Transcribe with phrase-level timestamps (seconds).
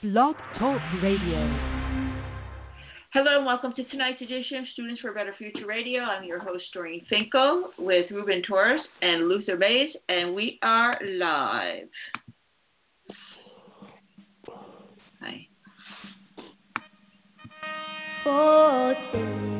[0.00, 1.40] Blog Talk Radio.
[3.12, 6.02] Hello and welcome to tonight's edition of Students for a Better Future Radio.
[6.02, 11.88] I'm your host, Doreen Finkel, with Ruben Torres and Luther Mays, and we are live.
[15.20, 15.48] Hi.
[18.24, 19.57] Oh,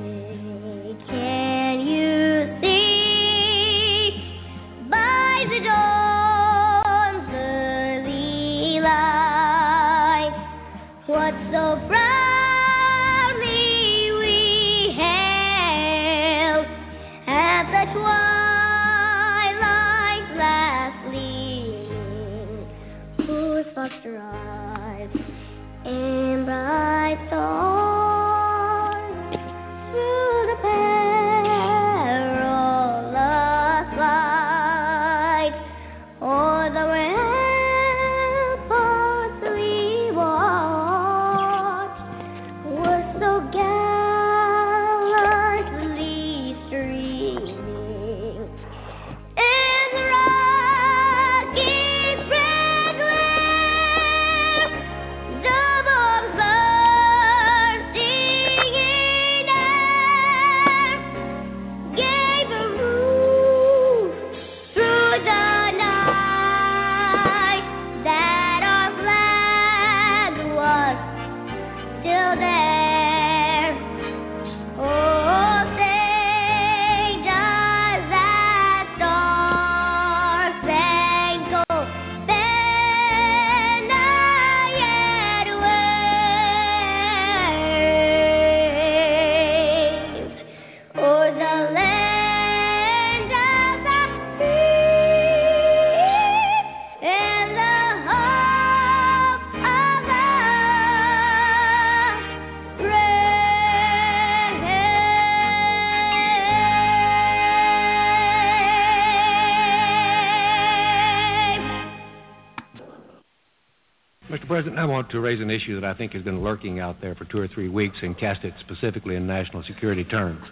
[114.59, 117.15] President, I want to raise an issue that I think has been lurking out there
[117.15, 120.43] for two or three weeks and cast it specifically in national security terms.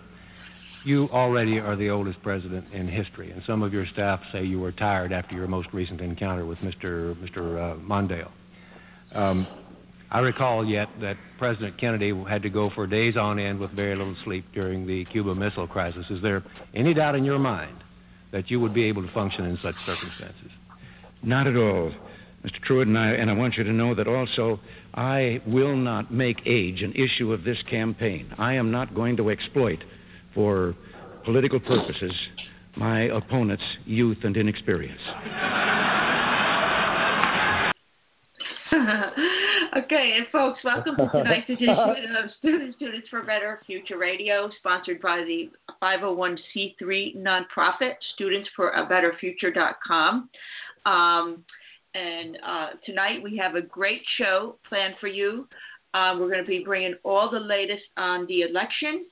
[0.84, 4.60] You already are the oldest president in history, and some of your staff say you
[4.60, 7.16] were tired after your most recent encounter with Mr.
[7.16, 7.58] Mr.
[7.58, 8.30] Uh, Mondale.
[9.12, 9.44] Um,
[10.12, 13.96] I recall yet that President Kennedy had to go for days on end with very
[13.96, 16.06] little sleep during the Cuba Missile Crisis.
[16.10, 16.44] Is there
[16.76, 17.82] any doubt in your mind
[18.30, 20.52] that you would be able to function in such circumstances?
[21.24, 21.90] Not at all,
[22.46, 22.64] Mr.
[22.64, 24.60] Trewhitt, and I, and I want you to know that also
[24.94, 28.32] I will not make age an issue of this campaign.
[28.38, 29.82] I am not going to exploit,
[30.32, 30.76] for
[31.24, 32.12] political purposes,
[32.76, 35.00] my opponent's youth and inexperience.
[39.76, 44.48] okay, and folks, welcome to tonight's edition of Students Students for a Better Future Radio,
[44.58, 45.50] sponsored by the
[45.82, 50.28] 501c3 nonprofit Students for a Better Future.com.
[50.84, 51.44] Um,
[51.96, 55.48] and uh, tonight we have a great show planned for you.
[55.94, 59.06] Um, we're going to be bringing all the latest on the election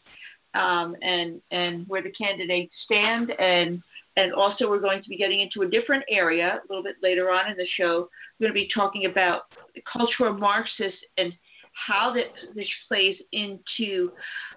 [0.54, 3.82] um, and and where the candidates stand, and
[4.16, 7.30] and also we're going to be getting into a different area a little bit later
[7.30, 8.08] on in the show.
[8.38, 9.42] We're going to be talking about
[9.90, 11.32] cultural Marxists and
[11.72, 14.12] how that this plays into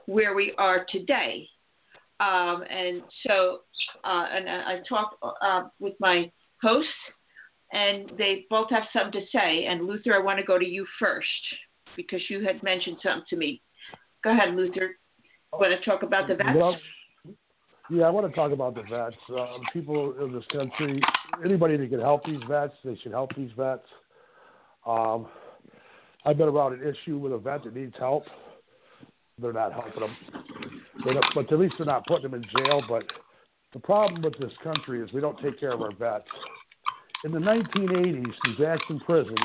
[0.06, 1.48] where we are today.
[2.20, 3.62] Um, and so,
[4.04, 6.30] uh, and I I talked uh, with my
[6.62, 6.92] hosts,
[7.72, 9.66] and they both have something to say.
[9.66, 11.28] And Luther, I want to go to you first
[11.96, 13.62] because you had mentioned something to me.
[14.24, 14.96] Go ahead, Luther.
[15.54, 16.50] You Want to talk about the vets?
[16.56, 16.78] Well,
[17.90, 19.16] yeah, I want to talk about the vets.
[19.30, 21.02] Um, people in this country,
[21.44, 23.86] anybody that can help these vets, they should help these vets.
[24.86, 25.28] Um,
[26.26, 28.26] I've been around an issue with a vet that needs help.
[29.40, 30.16] They're not helping them,
[31.06, 32.82] not, but at least they're not putting them in jail.
[32.90, 33.04] But
[33.74, 36.28] the problem with this country is we don't take care of our vets.
[37.24, 39.36] In the 1980s, in Jackson Prison,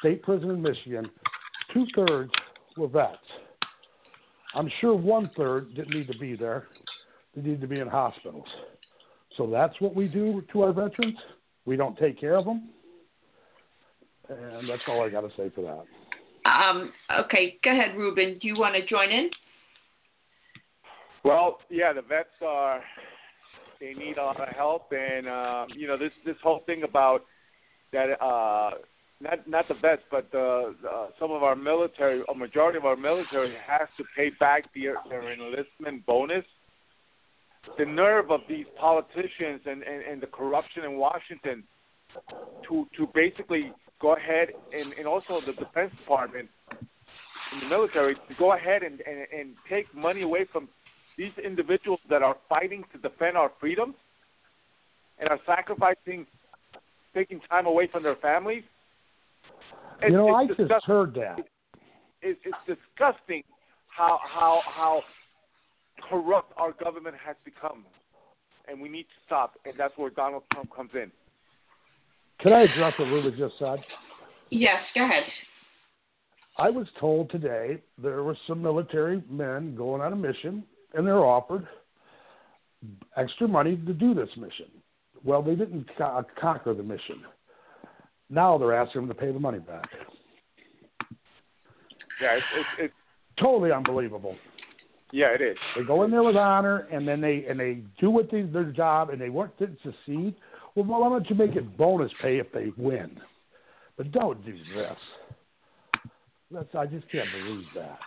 [0.00, 1.08] state prison in Michigan,
[1.72, 2.32] two thirds
[2.76, 3.16] were vets.
[4.54, 6.66] I'm sure one third didn't need to be there.
[7.34, 8.46] They need to be in hospitals.
[9.36, 11.16] So that's what we do to our veterans.
[11.64, 12.68] We don't take care of them.
[14.28, 16.52] And that's all I got to say for that.
[16.52, 18.38] Um, okay, go ahead, Ruben.
[18.40, 19.30] Do you want to join in?
[21.24, 22.82] Well, yeah, the vets are
[23.82, 27.24] they need a lot of help, and uh, you know this this whole thing about
[27.92, 28.70] that uh,
[29.20, 32.96] not not the vets, but the, uh, some of our military, a majority of our
[32.96, 36.44] military has to pay back their their enlistment bonus.
[37.76, 41.64] The nerve of these politicians and, and, and the corruption in Washington
[42.68, 46.48] to to basically go ahead and, and also the Defense Department
[47.52, 50.68] in the military to go ahead and, and, and take money away from
[51.16, 53.94] these individuals that are fighting to defend our freedoms
[55.18, 56.26] and are sacrificing,
[57.14, 58.64] taking time away from their families.
[60.02, 61.38] You know, I it's just heard that.
[62.22, 63.42] It's, it's disgusting
[63.88, 65.02] how how how
[66.08, 67.84] corrupt our government has become,
[68.68, 69.54] and we need to stop.
[69.64, 71.10] And that's where Donald Trump comes in.
[72.40, 73.78] Can I address what Ruben just said?
[74.50, 75.22] Yes, go ahead.
[76.58, 81.24] I was told today there were some military men going on a mission, and they're
[81.24, 81.66] offered
[83.16, 84.66] extra money to do this mission.
[85.24, 87.22] Well, they didn't co- conquer the mission.
[88.28, 89.88] Now they're asking them to pay the money back.
[92.20, 92.94] Yeah, it's it's, it's
[93.38, 94.36] Totally unbelievable.
[95.10, 95.56] yeah, it is.
[95.76, 98.64] They go in there with honor, and then they and they do what they, their
[98.64, 100.34] job, and they weren't didn't succeed.
[100.74, 103.18] Well, why don't you make it bonus pay if they win?
[103.96, 104.96] But don't do this.
[106.50, 107.98] That's I just can't believe that.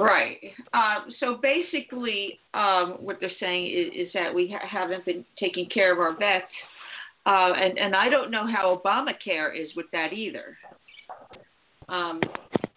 [0.00, 0.38] Right.
[0.72, 5.68] Um, so basically, um, what they're saying is, is that we ha- haven't been taking
[5.68, 6.46] care of our vets,
[7.26, 10.56] uh, and and I don't know how Obamacare is with that either.
[11.88, 12.20] Um,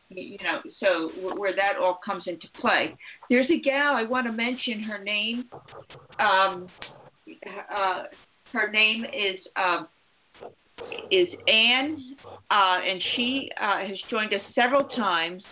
[0.10, 2.96] you know, so wh- where that all comes into play.
[3.30, 4.82] There's a gal I want to mention.
[4.82, 5.46] Her name,
[6.20, 6.68] um,
[7.74, 8.04] uh,
[8.52, 9.88] her name is um,
[11.12, 12.16] is Anne,
[12.52, 15.44] uh, and she uh, has joined us several times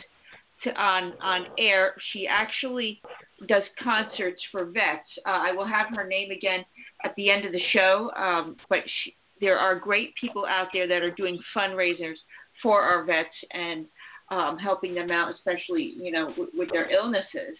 [0.64, 1.96] to, on on air.
[2.12, 3.02] She actually
[3.48, 5.08] does concerts for vets.
[5.26, 6.64] Uh, I will have her name again
[7.04, 8.12] at the end of the show.
[8.16, 12.16] Um, but she, there are great people out there that are doing fundraisers
[12.62, 13.86] for our vets and
[14.30, 17.58] um, helping them out, especially you know w- with their illnesses.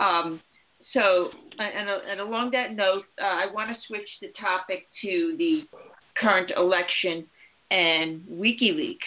[0.00, 0.40] Um,
[0.92, 5.62] so, and, and along that note, uh, I want to switch the topic to the
[6.16, 7.26] current election
[7.70, 8.98] and WikiLeaks.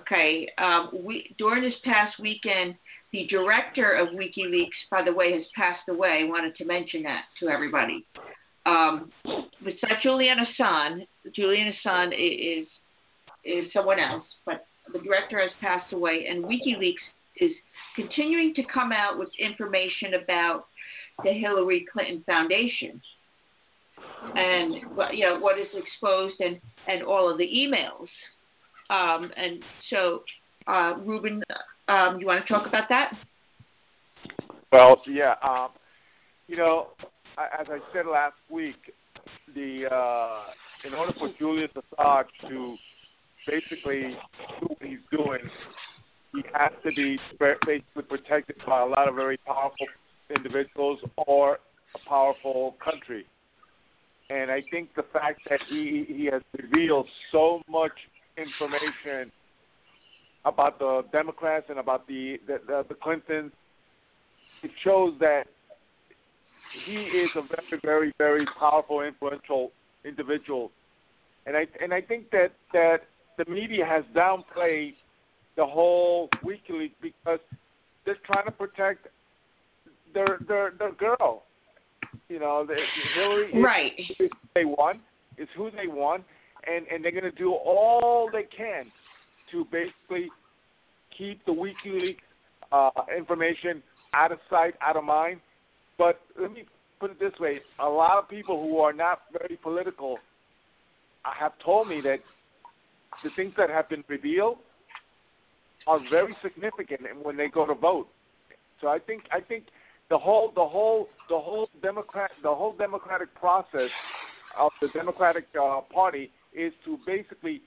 [0.00, 2.74] Okay, um, we, during this past weekend,
[3.12, 6.20] the director of WikiLeaks, by the way, has passed away.
[6.22, 8.06] I wanted to mention that to everybody.
[8.64, 11.06] Um, it's not Julian Assange.
[11.34, 12.66] Julian Assange is
[13.44, 16.94] is someone else, but the director has passed away, and WikiLeaks
[17.36, 17.50] is
[17.96, 20.66] continuing to come out with information about
[21.24, 23.00] the Hillary Clinton Foundation
[24.36, 24.74] and
[25.12, 28.08] you know what is exposed and and all of the emails.
[28.92, 30.22] Um, and so,
[30.66, 31.42] uh, Ruben,
[31.88, 33.12] um, you want to talk about that?
[34.70, 35.34] Well, yeah.
[35.42, 35.70] Um,
[36.46, 36.88] you know,
[37.38, 38.92] as I said last week,
[39.54, 40.42] the uh,
[40.86, 42.76] in order for Julius Assange to
[43.46, 44.16] basically
[44.60, 45.40] do what he's doing,
[46.32, 49.86] he has to be basically protected by a lot of very powerful
[50.34, 51.58] individuals or
[51.94, 53.24] a powerful country.
[54.28, 57.92] And I think the fact that he he has revealed so much
[58.36, 59.30] information
[60.44, 63.52] about the Democrats and about the the, the, the Clintons,
[64.62, 65.44] it shows that
[66.86, 69.72] he is a very, very, very powerful, influential
[70.04, 70.70] individual.
[71.46, 72.98] And I and I think that that
[73.38, 74.94] the media has downplayed
[75.56, 77.40] the whole WikiLeaks because
[78.04, 79.08] they're trying to protect
[80.14, 81.44] their their their girl.
[82.28, 82.66] You know,
[83.14, 83.92] Hillary is, Right.
[83.98, 85.00] is who they want,
[85.36, 86.24] is who they want,
[86.66, 88.86] and and they're going to do all they can
[89.50, 90.28] to basically
[91.16, 92.16] keep the WikiLeaks
[92.72, 93.82] uh, information
[94.14, 95.40] out of sight, out of mind.
[95.98, 96.64] But let me
[97.00, 100.18] put it this way: a lot of people who are not very political
[101.22, 102.18] have told me that
[103.22, 104.58] the things that have been revealed
[105.86, 108.08] are very significant when they go to vote.
[108.80, 109.64] So I think I think
[110.10, 113.90] the whole the whole the whole democrat the whole democratic process
[114.58, 117.62] of the Democratic uh, Party is to basically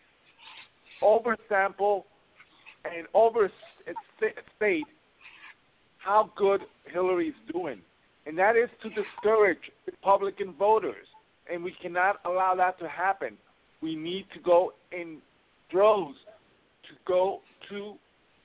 [1.01, 2.04] oversample
[2.86, 4.86] and overstate
[5.98, 6.62] how good
[6.92, 7.82] Hillary's doing,
[8.25, 11.08] and that is to discourage Republican voters,
[11.51, 13.38] and we cannot allow that to happen.
[13.82, 15.18] We need to go in
[15.72, 16.15] droves
[16.84, 17.96] to go to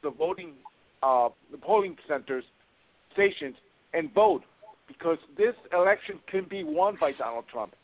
[0.02, 0.54] the voting,
[1.02, 2.44] uh, the polling centers,
[3.12, 3.56] stations,
[3.92, 4.42] and vote.
[4.88, 7.74] Because this election can be won by Donald Trump,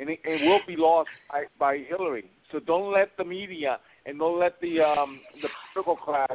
[0.00, 2.24] and it, it will be lost by, by Hillary.
[2.50, 6.32] So don't let the media and don't let the um, the political class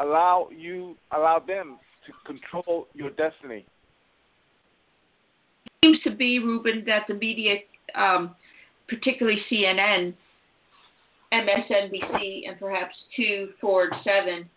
[0.00, 3.64] allow you allow them to control your destiny.
[5.66, 7.56] It seems to be, Ruben, that the media,
[7.94, 8.34] um,
[8.88, 10.14] particularly CNN,
[11.32, 14.48] MSNBC, and perhaps two, Ford, seven,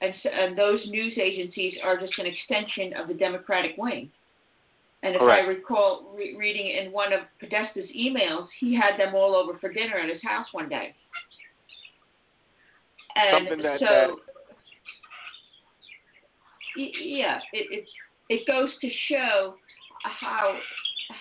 [0.00, 4.10] and, and those news agencies are just an extension of the Democratic wing.
[5.02, 5.44] And if Correct.
[5.44, 9.72] I recall re- reading in one of Podesta's emails, he had them all over for
[9.72, 10.94] dinner at his house one day.
[13.16, 14.32] And Something that- so, that-
[16.76, 17.88] yeah, it, it
[18.28, 19.56] it goes to show
[20.04, 20.58] how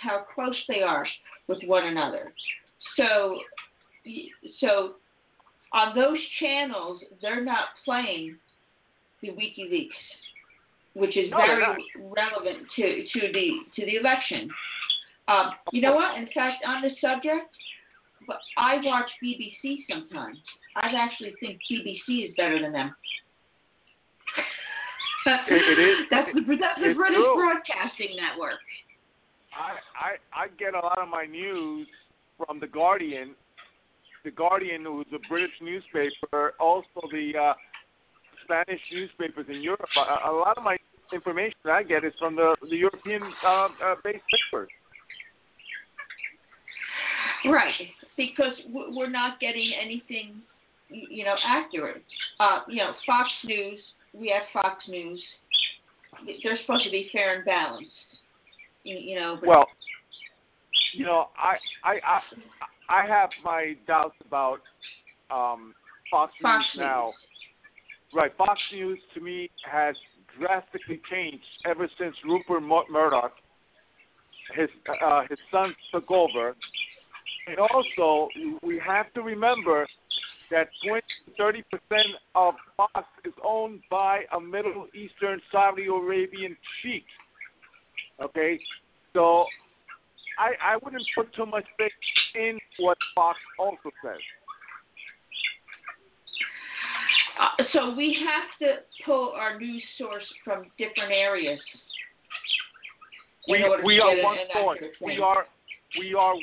[0.02, 1.06] how close they are
[1.48, 2.34] with one another.
[2.96, 3.42] So,
[4.60, 4.96] so
[5.74, 8.38] on those channels, they're not playing
[9.22, 9.90] the WikiLeaks,
[10.94, 11.62] which is No, very
[11.96, 14.50] relevant to to the to the election.
[15.28, 16.18] Um, you know what?
[16.18, 17.48] In fact, on this subject,
[18.58, 20.38] I watch BBC sometimes.
[20.76, 22.96] I actually think BBC is better than them.
[25.26, 25.98] It- it is.
[26.10, 27.36] That's the that's the British true.
[27.36, 28.60] Broadcasting Network.
[29.54, 29.78] I,
[30.34, 31.88] I I get a lot of my news
[32.38, 33.36] from the Guardian.
[34.24, 37.54] The Guardian, who's a British newspaper, also the uh,
[38.44, 39.90] Spanish newspapers in Europe.
[39.98, 40.78] A, a lot of my
[41.14, 44.70] information I get is from the the European uh, uh, based papers.
[47.46, 47.74] Right,
[48.18, 50.42] because we're not getting anything,
[50.90, 52.04] you know, accurate.
[52.40, 53.80] Uh, you know, Fox News,
[54.14, 55.20] we have Fox News.
[56.44, 57.90] They're supposed to be fair and balanced.
[58.84, 59.66] You, know, but Well,
[60.94, 64.62] you know, I I I, I have my doubts about
[65.32, 65.74] um,
[66.12, 67.14] Fox, Fox News now.
[68.14, 69.96] Right, Fox News to me has
[70.38, 73.32] drastically changed ever since Rupert Mur- Murdoch,
[74.56, 74.70] his
[75.04, 76.56] uh, his son took over,
[77.48, 78.28] and also
[78.64, 79.88] we have to remember
[80.50, 81.02] that 20
[81.38, 87.06] 30 percent of Fox is owned by a Middle Eastern Saudi Arabian sheikh.
[88.22, 88.60] Okay,
[89.14, 89.46] so
[90.38, 91.92] I I wouldn't put too much faith
[92.36, 94.20] in what Fox also says.
[97.42, 101.60] Uh, so we have to pull our news source from different areas.
[103.48, 104.80] We we are one source.
[105.02, 105.48] We are
[106.00, 106.36] we are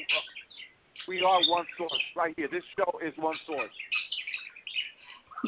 [1.06, 2.48] we are one source right here.
[2.50, 3.70] This show is one source.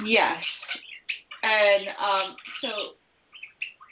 [0.07, 0.37] Yes.
[1.43, 2.69] And um, so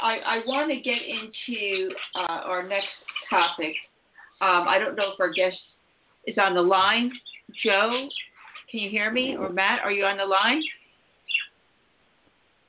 [0.00, 2.86] I, I want to get into uh, our next
[3.28, 3.74] topic.
[4.40, 5.56] Um, I don't know if our guest
[6.26, 7.10] is on the line.
[7.64, 8.08] Joe,
[8.70, 9.36] can you hear me?
[9.36, 10.62] Or Matt, are you on the line?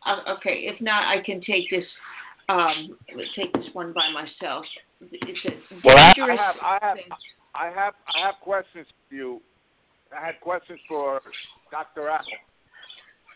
[0.09, 1.85] Uh, okay, if not, I can take this.
[2.49, 2.97] Um,
[3.35, 4.65] take this one by myself.
[5.01, 7.05] It's a Well, I, I dangerous have I have thing.
[7.53, 9.41] I have I have questions for you.
[10.11, 11.21] I had questions for
[11.69, 12.09] Dr.
[12.09, 12.25] Apple.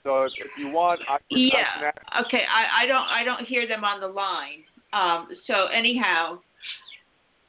[0.03, 2.21] So if, if you want, I can, I Yeah.
[2.25, 2.41] Okay.
[2.43, 4.63] I, I don't I don't hear them on the line.
[4.93, 6.39] Um, so anyhow,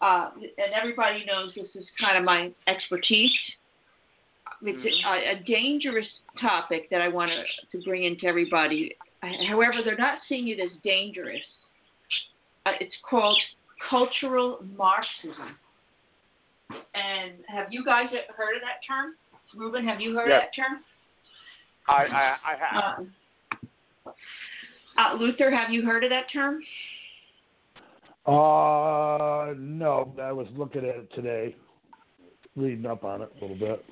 [0.02, 3.33] uh, and everybody knows this is kind of my expertise.
[4.62, 6.07] It's a, a dangerous
[6.40, 8.95] topic that I want to to bring into everybody.
[9.49, 11.43] However, they're not seeing it as dangerous.
[12.66, 13.38] Uh, it's called
[13.90, 15.57] cultural Marxism.
[16.95, 19.14] And have you guys heard of that term?
[19.54, 20.43] Ruben, have you heard Yes.
[20.43, 20.85] of that term?
[21.87, 23.07] I, I I have.
[24.07, 24.11] Uh,
[24.99, 26.62] uh, Luther, have you heard of that term?
[28.26, 31.54] Uh, no, I was looking at it today,
[32.57, 33.85] reading up on it a little bit.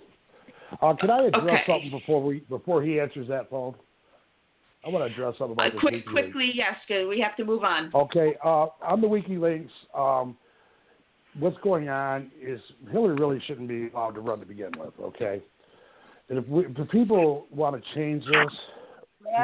[0.80, 1.64] Uh, can I address Okay.
[1.66, 3.74] something before we before he answers that phone?
[4.84, 6.10] I want to address something Uh, about this quick, WikiLeaks.
[6.12, 7.06] quickly, yes, good.
[7.06, 7.90] We have to move on.
[7.94, 10.36] Okay, uh, on the WikiLeaks, um,
[11.38, 12.60] what's going on is
[12.90, 14.92] Hillary really shouldn't be allowed to run to begin with.
[15.00, 15.40] Okay,
[16.28, 18.52] and if, we, if the people want to change this,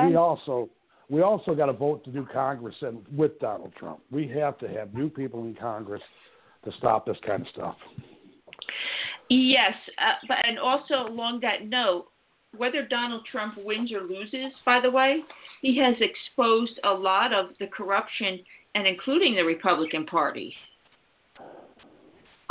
[0.04, 0.68] we also
[1.08, 4.00] we also got to vote to do Congress and with Donald Trump.
[4.10, 6.02] We have to have new people in Congress
[6.64, 7.76] to stop this kind of stuff.
[9.30, 12.08] Yes, uh, but and also along that note,
[12.56, 15.20] whether Donald Trump wins or loses, by the way,
[15.62, 18.40] he has exposed a lot of the corruption,
[18.74, 20.54] and including the Republican Party.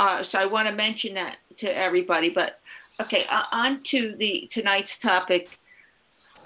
[0.00, 2.30] Uh, so I want to mention that to everybody.
[2.32, 2.60] But
[3.00, 5.46] okay, uh, on to the tonight's topic,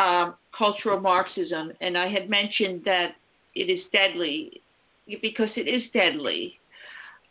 [0.01, 3.17] um, cultural Marxism, and I had mentioned that
[3.55, 4.63] it is deadly
[5.21, 6.55] because it is deadly.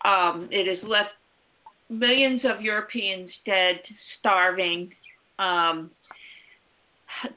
[0.05, 1.11] Um, it has left
[1.89, 3.79] millions of Europeans dead,
[4.19, 4.91] starving.
[5.39, 5.89] Um,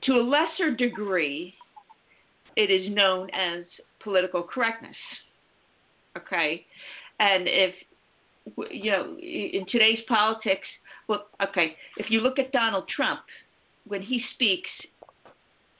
[0.04, 1.54] to a lesser degree,
[2.56, 3.64] it is known as
[4.02, 4.96] political correctness.
[6.16, 6.64] Okay,
[7.18, 7.74] and if
[8.70, 10.66] you know in today's politics,
[11.08, 13.20] well, okay, if you look at Donald Trump,
[13.86, 14.68] when he speaks,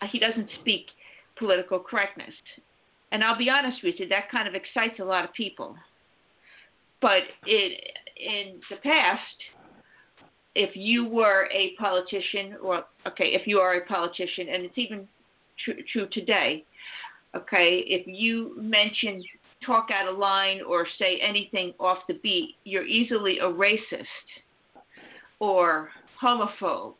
[0.02, 0.86] uh, he doesn't speak
[1.38, 2.34] political correctness.
[3.12, 5.76] And I'll be honest with you, that kind of excites a lot of people.
[7.00, 7.80] But it,
[8.16, 9.20] in the past,
[10.54, 15.08] if you were a politician, or okay, if you are a politician, and it's even
[15.64, 16.64] true, true today,
[17.34, 19.22] okay, if you mention
[19.64, 24.04] talk out of line or say anything off the beat, you're easily a racist
[25.40, 25.90] or
[26.22, 26.94] homophobe.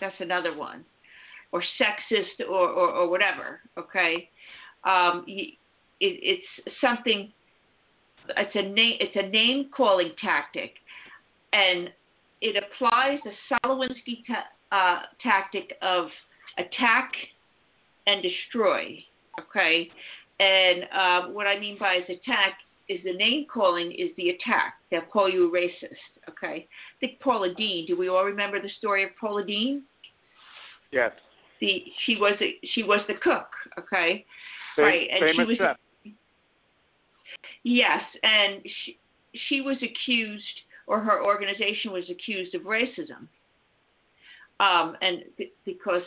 [0.00, 0.84] That's another one.
[1.52, 4.28] Or sexist or, or, or whatever, okay?
[4.84, 5.54] Um, it,
[6.00, 7.30] it's something,
[8.28, 10.74] it's a, name, it's a name calling tactic.
[11.52, 11.90] And
[12.42, 16.08] it applies the Saul Alinsky ta- uh, tactic of
[16.58, 17.12] attack
[18.06, 18.98] and destroy,
[19.40, 19.88] okay?
[20.40, 22.58] And um, what I mean by is attack
[22.88, 24.74] is the name calling is the attack.
[24.90, 25.94] They'll call you a racist.
[26.28, 26.66] Okay.
[26.66, 27.86] I think Paula Deen.
[27.86, 29.82] Do we all remember the story of Paula Deen?
[30.90, 31.12] Yes.
[31.60, 33.48] The she was a, she was the cook.
[33.78, 34.24] Okay.
[34.74, 35.06] Fam- right.
[35.10, 35.76] And she was chef.
[37.62, 38.98] yes, and she
[39.48, 40.44] she was accused,
[40.86, 43.28] or her organization was accused of racism.
[44.60, 46.02] Um, and b- because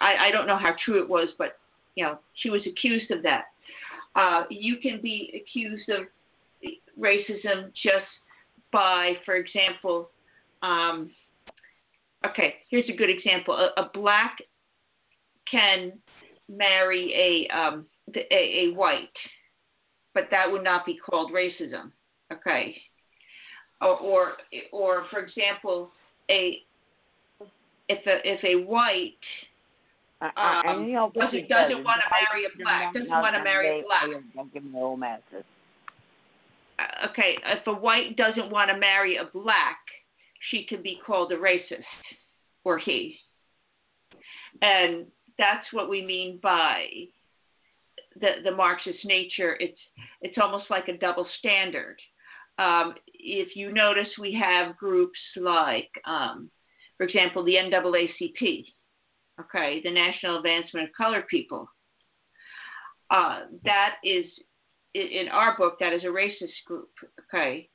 [0.00, 1.58] I, I don't know how true it was, but
[1.96, 3.44] you know she was accused of that.
[4.14, 6.06] Uh, you can be accused of
[6.98, 8.06] racism just
[8.72, 10.10] by, for example,
[10.62, 11.10] um,
[12.26, 13.54] okay, here's a good example.
[13.54, 14.38] A, a black
[15.50, 15.92] can
[16.48, 19.08] marry a, um, a a white,
[20.14, 21.92] but that would not be called racism.
[22.32, 22.76] Okay,
[23.80, 24.32] or or,
[24.72, 25.90] or for example,
[26.30, 26.58] a
[27.88, 29.14] if a if a white
[30.22, 33.82] I, I, Um, I know doesn't- doesn't wanna marry a black, doesn't wanna marry a
[33.82, 34.02] black.
[34.34, 35.44] Don't give no masses.
[36.78, 39.78] uh, okay, if a white doesn't want to marry a black,
[40.50, 41.84] she can be called a racist,
[42.64, 43.18] or he.
[44.62, 45.06] And
[45.38, 46.86] that's what we mean by
[48.20, 49.56] the the Marxist nature.
[49.60, 49.78] It's
[50.20, 51.98] it's almost like a double standard.
[52.60, 56.50] Um, if you notice, we have groups like, um,
[56.96, 58.64] for example, the NAACP,
[59.40, 61.68] okay, the National Advancement of Colored People.
[63.10, 64.26] Uh, that is
[64.94, 66.90] in our book that is a racist group
[67.22, 67.68] okay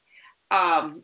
[0.52, 1.02] um,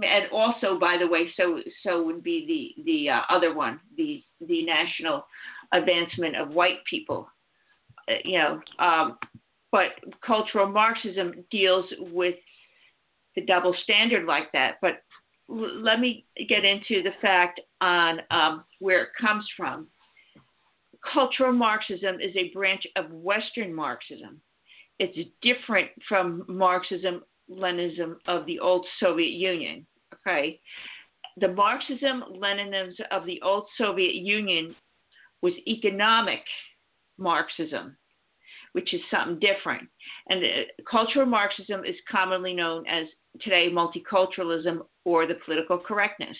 [0.00, 4.22] and also by the way so so would be the the uh, other one the
[4.46, 5.26] the national
[5.72, 7.28] advancement of white people
[8.08, 9.18] uh, you know um,
[9.72, 9.90] but
[10.24, 12.36] cultural marxism deals with
[13.34, 15.02] the double standard like that but
[15.50, 19.86] l- let me get into the fact on um, where it comes from
[21.12, 24.40] cultural marxism is a branch of western marxism
[24.98, 29.86] it's different from Marxism Leninism of the old Soviet Union.
[30.14, 30.60] Okay,
[31.38, 34.74] the Marxism Leninism of the old Soviet Union
[35.40, 36.44] was economic
[37.18, 37.96] Marxism,
[38.72, 39.88] which is something different.
[40.28, 43.06] And uh, cultural Marxism is commonly known as
[43.40, 46.36] today multiculturalism or the political correctness.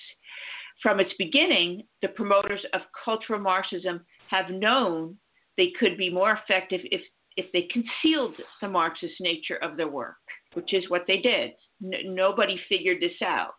[0.83, 5.17] From its beginning, the promoters of cultural Marxism have known
[5.57, 7.03] they could be more effective if
[7.37, 10.17] if they concealed the Marxist nature of their work,
[10.53, 11.53] which is what they did.
[11.83, 13.55] N- nobody figured this out.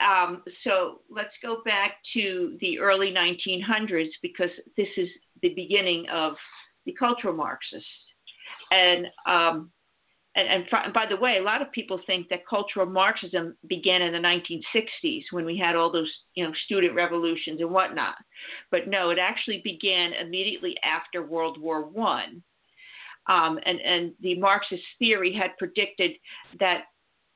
[0.00, 5.08] Um, so let's go back to the early 1900s because this is
[5.42, 6.34] the beginning of
[6.86, 7.86] the cultural Marxists.
[8.72, 9.70] And, um,
[10.34, 14.02] and, and fr- by the way, a lot of people think that cultural Marxism began
[14.02, 18.16] in the 1960s when we had all those, you know, student revolutions and whatnot.
[18.70, 22.42] But no, it actually began immediately after World War One
[23.28, 26.12] um, and, and the Marxist theory had predicted
[26.58, 26.84] that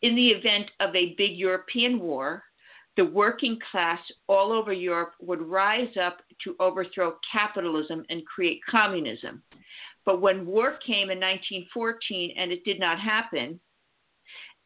[0.02, 2.42] in the event of a big European war,
[2.96, 9.42] the working class all over Europe would rise up to overthrow capitalism and create communism.
[10.06, 13.60] But when war came in 1914 and it did not happen,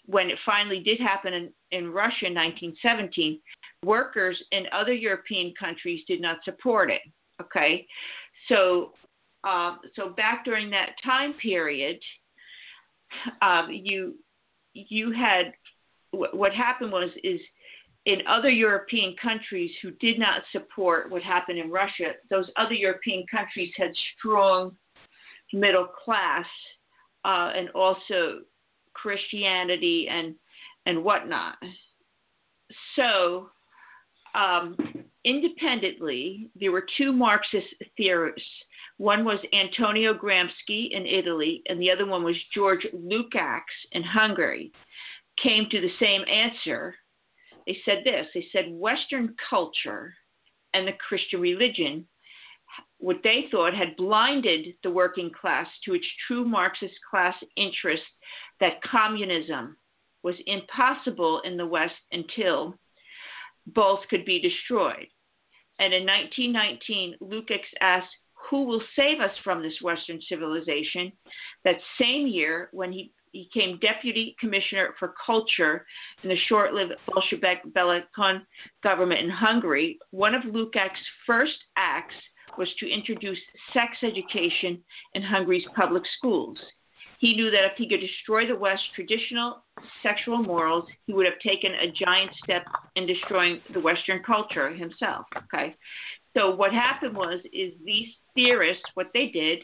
[0.04, 3.40] when it finally did happen in, in Russia in 1917,
[3.84, 7.00] workers in other European countries did not support it.
[7.40, 7.86] Okay,
[8.48, 8.92] so
[9.44, 11.98] um, so back during that time period,
[13.40, 14.16] um, you
[14.74, 15.52] you had
[16.10, 17.40] wh- what happened was is
[18.04, 23.24] in other European countries who did not support what happened in Russia, those other European
[23.30, 24.76] countries had strong
[25.52, 26.46] middle class
[27.24, 28.40] uh, and also
[28.94, 30.34] Christianity and
[30.86, 31.56] and whatnot.
[32.96, 33.50] So
[34.34, 34.76] um,
[35.24, 38.42] independently, there were two Marxist theorists.
[38.96, 44.72] One was Antonio Gramsci in Italy, and the other one was George Lukács in Hungary.
[45.42, 46.94] Came to the same answer.
[47.66, 50.14] They said this they said Western culture
[50.74, 52.06] and the Christian religion,
[52.98, 58.02] what they thought had blinded the working class to its true Marxist class interest
[58.60, 59.76] that communism
[60.22, 62.74] was impossible in the West until
[63.66, 65.06] both could be destroyed.
[65.78, 68.06] And in 1919, Lukács asked,
[68.50, 71.12] who will save us from this Western civilization,
[71.64, 75.86] that same year when he became deputy commissioner for culture
[76.22, 78.44] in the short-lived Bolshevik Béla Kun
[78.82, 80.90] government in Hungary, one of Lukács'
[81.26, 82.14] first acts
[82.60, 83.38] was to introduce
[83.72, 84.72] sex education
[85.14, 86.58] in Hungary's public schools.
[87.18, 89.64] He knew that if he could destroy the West's traditional
[90.02, 92.64] sexual morals, he would have taken a giant step
[92.96, 95.24] in destroying the Western culture himself.
[95.44, 95.74] Okay,
[96.36, 99.60] so what happened was is these theorists what they did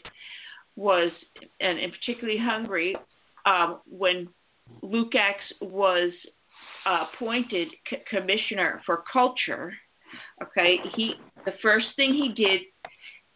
[0.75, 1.11] was,
[1.59, 2.95] and in particularly Hungary,
[3.45, 4.27] um, when
[4.83, 6.11] Lukács was
[6.87, 9.73] uh, appointed c- commissioner for culture,
[10.43, 11.13] okay, he
[11.45, 12.61] the first thing he did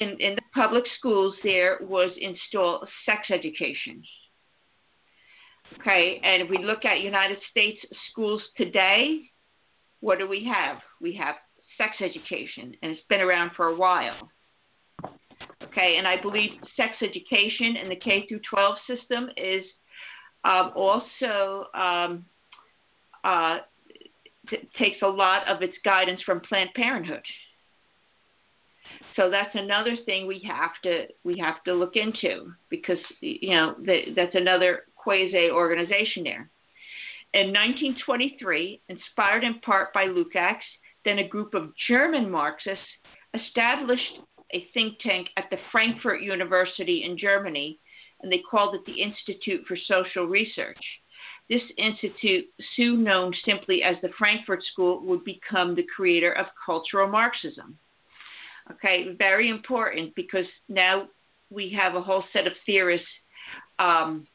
[0.01, 4.03] in, in the public schools there was install sex education.
[5.79, 7.79] Okay, and if we look at United States
[8.11, 9.21] schools today,
[10.01, 10.79] what do we have?
[10.99, 11.35] We have
[11.77, 14.29] sex education, and it's been around for a while.
[15.63, 19.63] Okay, and I believe sex education in the K through 12 system is
[20.43, 22.25] um, also um,
[23.23, 23.59] uh,
[24.49, 27.23] t- takes a lot of its guidance from Planned Parenthood.
[29.15, 33.75] So that's another thing we have to we have to look into because you know
[33.79, 36.49] the, that's another quasi organization there.
[37.33, 40.67] In 1923, inspired in part by Lukács,
[41.05, 42.83] then a group of German Marxists
[43.33, 44.19] established
[44.53, 47.79] a think tank at the Frankfurt University in Germany,
[48.21, 50.77] and they called it the Institute for Social Research.
[51.49, 52.45] This institute,
[52.75, 57.77] soon known simply as the Frankfurt School, would become the creator of cultural Marxism.
[58.69, 61.07] Okay, very important because now
[61.49, 63.07] we have a whole set of theorists,
[63.79, 64.27] um,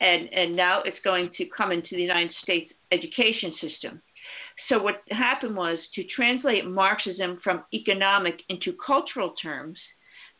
[0.00, 4.02] and and now it's going to come into the United States education system.
[4.68, 9.78] So what happened was to translate Marxism from economic into cultural terms,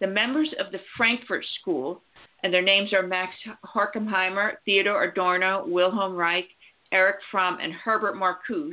[0.00, 2.02] the members of the Frankfurt School,
[2.42, 3.32] and their names are Max
[3.64, 6.48] Horkheimer, Theodor Adorno, Wilhelm Reich,
[6.92, 8.72] Erich Fromm, and Herbert Marcuse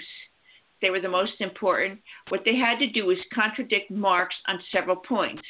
[0.82, 2.00] they were the most important.
[2.30, 5.44] What they had to do was contradict Marx on several points.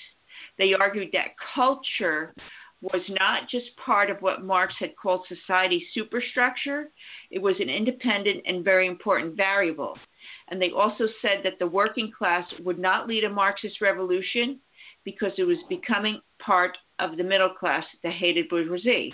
[0.57, 2.33] They argued that culture
[2.81, 6.91] was not just part of what Marx had called society's superstructure,
[7.31, 9.97] it was an independent and very important variable.
[10.49, 14.59] And they also said that the working class would not lead a Marxist revolution
[15.03, 19.13] because it was becoming part of the middle class that hated bourgeoisie.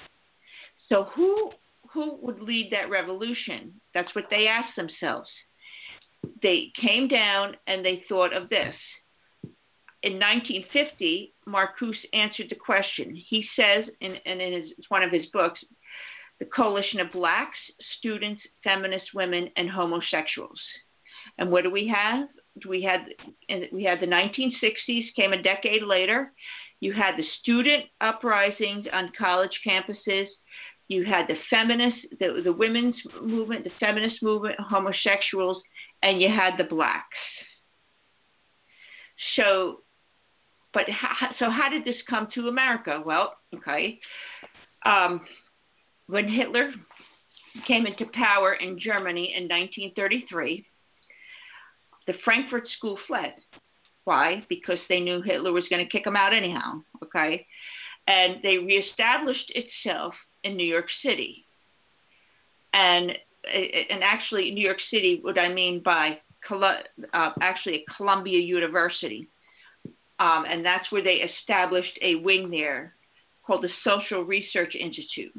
[0.90, 1.52] So who
[1.94, 3.74] who would lead that revolution?
[3.94, 5.28] That's what they asked themselves
[6.42, 8.74] they came down and they thought of this.
[10.04, 13.16] In 1950, Marcuse answered the question.
[13.16, 15.60] He says, in, and in his, one of his books,
[16.40, 17.58] the coalition of blacks,
[18.00, 20.60] students, feminist women, and homosexuals.
[21.38, 22.28] And what do we have?
[22.68, 23.02] We had
[23.72, 26.34] we had the 1960s came a decade later.
[26.80, 30.26] You had the student uprisings on college campuses.
[30.92, 35.64] You had the feminist, the, the women's movement, the feminist movement, homosexuals,
[36.04, 37.06] and you had the blacks.
[39.38, 39.84] So,
[40.74, 43.02] but how, so how did this come to America?
[43.06, 44.02] Well, okay,
[44.86, 45.22] um,
[46.08, 46.74] when Hitler
[47.66, 50.66] came into power in Germany in 1933,
[52.06, 53.36] the Frankfurt School fled.
[54.04, 54.44] Why?
[54.50, 56.82] Because they knew Hitler was going to kick them out anyhow.
[57.02, 57.48] Okay,
[58.10, 61.46] and they reestablished itself in New York City.
[62.74, 63.12] And
[63.44, 66.20] and actually New York City, what I mean by
[66.52, 69.28] uh, actually Columbia University,
[70.20, 72.94] um, and that's where they established a wing there
[73.46, 75.34] called the Social Research Institute.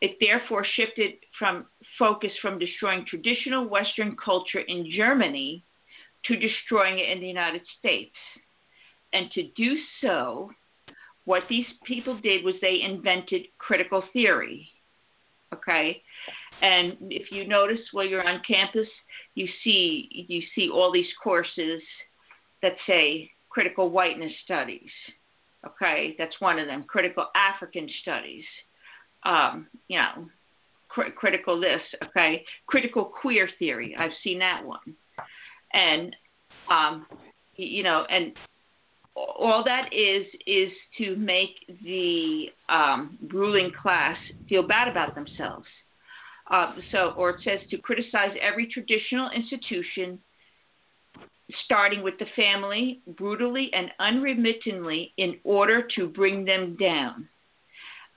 [0.00, 1.66] It therefore shifted from
[1.98, 5.62] focus from destroying traditional Western culture in Germany
[6.24, 8.16] to destroying it in the United States.
[9.12, 10.50] And to do so,
[11.26, 14.68] what these people did was they invented critical theory.
[15.52, 16.02] Okay,
[16.62, 18.88] and if you notice while you're on campus,
[19.34, 21.82] you see you see all these courses
[22.62, 24.90] that say critical whiteness studies.
[25.66, 26.84] Okay, that's one of them.
[26.88, 28.44] Critical African studies.
[29.24, 30.28] Um, you know,
[30.88, 31.80] cr- critical this.
[32.08, 33.96] Okay, critical queer theory.
[33.98, 34.96] I've seen that one.
[35.72, 36.14] And
[36.70, 37.06] um,
[37.56, 38.32] you know, and
[39.16, 44.16] all that is is to make the um, ruling class
[44.48, 45.66] feel bad about themselves.
[46.50, 50.18] Uh, so, or it says to criticize every traditional institution,
[51.64, 57.28] starting with the family, brutally and unremittingly, in order to bring them down.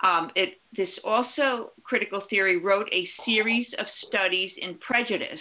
[0.04, 5.40] Um, it, this also, critical theory wrote a series of studies in prejudice,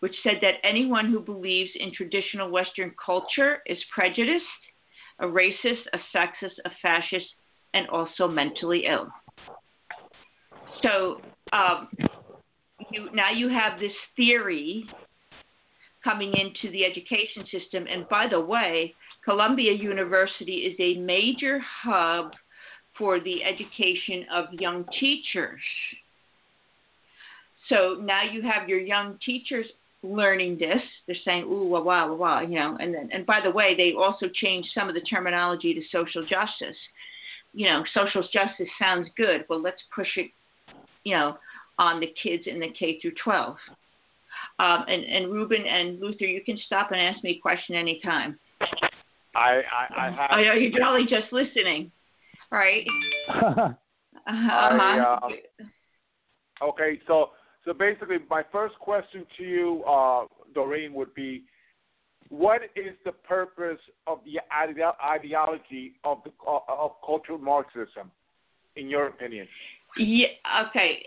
[0.00, 4.44] which said that anyone who believes in traditional Western culture is prejudiced.
[5.22, 7.26] A racist, a sexist, a fascist,
[7.74, 9.08] and also mentally ill.
[10.82, 11.20] So
[11.52, 11.88] um,
[12.90, 14.84] you, now you have this theory
[16.04, 17.86] coming into the education system.
[17.90, 18.92] And by the way,
[19.24, 22.32] Columbia University is a major hub
[22.98, 25.60] for the education of young teachers.
[27.68, 29.66] So now you have your young teachers
[30.02, 30.82] learning this.
[31.06, 33.74] They're saying, ooh, wah, wah, wah, wah, you know, and then, and by the way,
[33.76, 36.76] they also changed some of the terminology to social justice.
[37.54, 39.44] You know, social justice sounds good.
[39.48, 40.30] Well, let's push it,
[41.04, 41.36] you know,
[41.78, 43.56] on the kids in the K through 12.
[44.58, 48.38] Um, and, and Ruben and Luther, you can stop and ask me a question anytime.
[49.34, 50.30] I I, I have.
[50.30, 51.90] I know you're probably just listening,
[52.50, 52.84] right?
[54.24, 54.52] Uh-huh.
[54.52, 55.18] I,
[56.60, 57.30] uh, okay, so
[57.64, 61.44] so basically, my first question to you, uh, Doreen, would be,
[62.28, 68.10] what is the purpose of the ide- ideology of the uh, of cultural Marxism,
[68.76, 69.46] in your opinion?
[69.96, 70.28] Yeah.
[70.66, 71.02] Okay.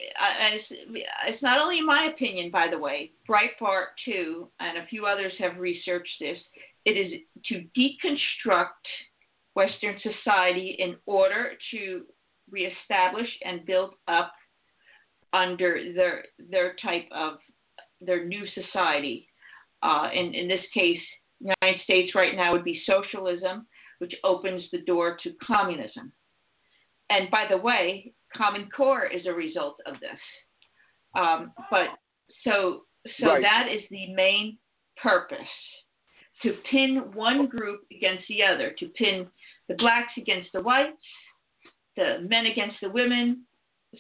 [1.28, 3.12] It's not only my opinion, by the way.
[3.28, 6.38] Breitbart too, and a few others have researched this.
[6.86, 8.86] It is to deconstruct
[9.56, 12.04] Western society in order to
[12.52, 14.34] reestablish and build up
[15.36, 17.34] under their their type of
[18.02, 19.28] their new society.
[19.84, 21.04] Uh, in in this case,
[21.40, 23.68] United States right now would be socialism,
[24.00, 26.12] which opens the door to communism.
[27.10, 30.22] And by the way, Common Core is a result of this.
[31.22, 31.90] Um, but
[32.44, 32.86] so
[33.20, 33.42] so Right.
[33.42, 34.58] that is the main
[34.98, 35.56] purpose
[36.42, 39.28] to pin one group against the other, to pin
[39.70, 41.06] the blacks against the whites,
[41.96, 43.46] the men against the women,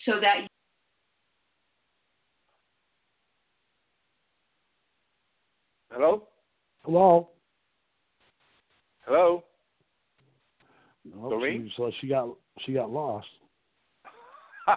[0.05, 0.47] so that
[5.95, 6.27] Hello,
[6.84, 7.29] Hello.
[9.05, 9.45] hello.
[11.05, 11.69] No, Doreen?
[11.69, 13.27] she, so she got she got lost.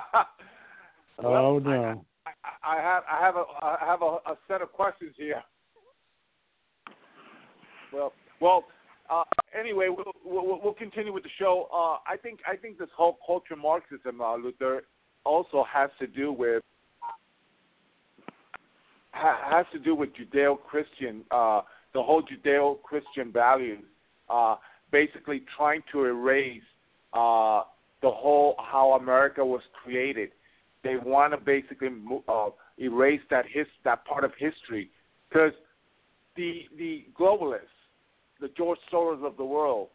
[1.21, 2.05] Well, oh no.
[2.25, 2.31] I,
[2.63, 5.43] I have I have a I have a, a set of questions here.
[7.93, 8.67] Well, well.
[9.11, 9.25] Uh,
[9.59, 11.67] anyway, we'll, we'll we'll continue with the show.
[11.75, 14.83] Uh, I think I think this whole culture Marxism, uh, Luther,
[15.25, 16.63] also has to do with
[19.19, 21.63] ha, has to do with Judeo-Christian, uh,
[21.95, 23.85] the whole Judeo-Christian values,
[24.29, 24.57] uh,
[24.93, 26.63] basically trying to erase
[27.13, 27.63] uh,
[28.03, 30.31] the whole how America was created.
[30.85, 31.89] They want to basically
[32.29, 34.91] uh, erase that his that part of history
[35.29, 35.53] because
[36.37, 37.75] the the globalists,
[38.41, 39.89] the George Soros of the world,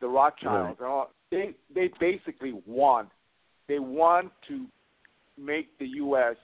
[0.00, 3.08] the Rothschilds, and all, they they basically want
[3.68, 4.66] they want to
[5.38, 6.36] make the U.S.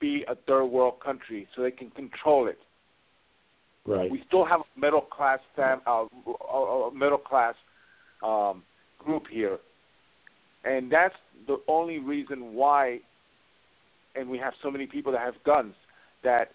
[0.00, 2.58] be a third world country so they can control it.
[3.86, 4.10] Right.
[4.10, 7.54] We still have a middle class fam, uh, a middle class
[8.22, 8.62] um,
[8.98, 9.58] group here,
[10.64, 11.14] and that's
[11.46, 13.00] the only reason why.
[14.14, 15.74] And we have so many people that have guns
[16.24, 16.50] that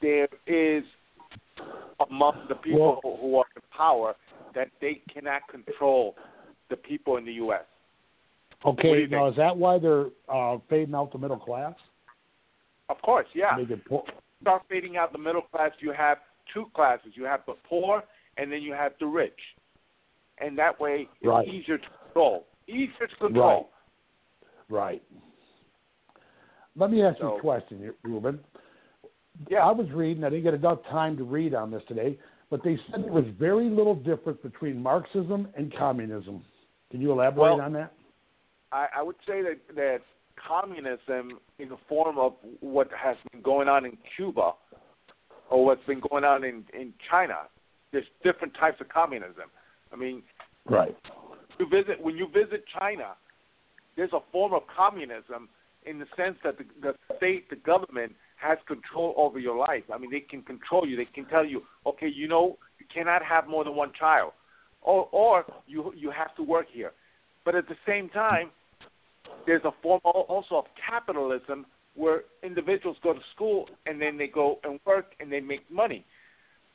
[0.00, 0.84] there is
[2.08, 4.14] among the people who are in power
[4.54, 6.14] that they cannot control
[6.70, 7.62] the people in the U.S.
[8.64, 9.06] Okay.
[9.10, 9.32] Now think?
[9.32, 11.74] is that why they're uh, fading out the middle class?
[12.92, 13.56] Of course, yeah.
[13.56, 14.04] Make it poor.
[14.42, 16.18] start fading out the middle class, you have
[16.52, 17.12] two classes.
[17.14, 18.02] You have the poor,
[18.36, 19.38] and then you have the rich.
[20.38, 21.48] And that way, it's Right.
[21.48, 22.46] easier to control.
[22.66, 23.70] Easier to control.
[24.68, 25.02] Right.
[26.76, 28.44] Let me ask you a question, Ruben.
[29.48, 29.66] Yeah.
[29.66, 30.24] I was reading.
[30.24, 32.18] I didn't get enough time to read on this today,
[32.50, 36.44] but they said there was very little difference between Marxism and communism.
[36.90, 37.92] Can you elaborate Well- on that?
[38.72, 40.00] I, I would say that, that
[40.46, 44.52] communism, in the form of what has been going on in Cuba,
[45.50, 47.34] or what's been going on in, in China,
[47.92, 49.50] there's different types of communism.
[49.92, 50.22] I mean,
[50.64, 50.96] Right.
[51.58, 53.14] you visit when you visit China,
[53.96, 55.48] there's a form of communism
[55.84, 59.82] in the sense that the, the state, the government has control over your life.
[59.92, 60.96] I mean, they can control you.
[60.96, 64.32] They can tell you, okay, you know, you cannot have more than one child,
[64.80, 66.92] or or you you have to work here.
[67.44, 68.50] But at the same time,
[69.46, 74.58] there's a form also of capitalism where individuals go to school and then they go
[74.64, 76.04] and work and they make money.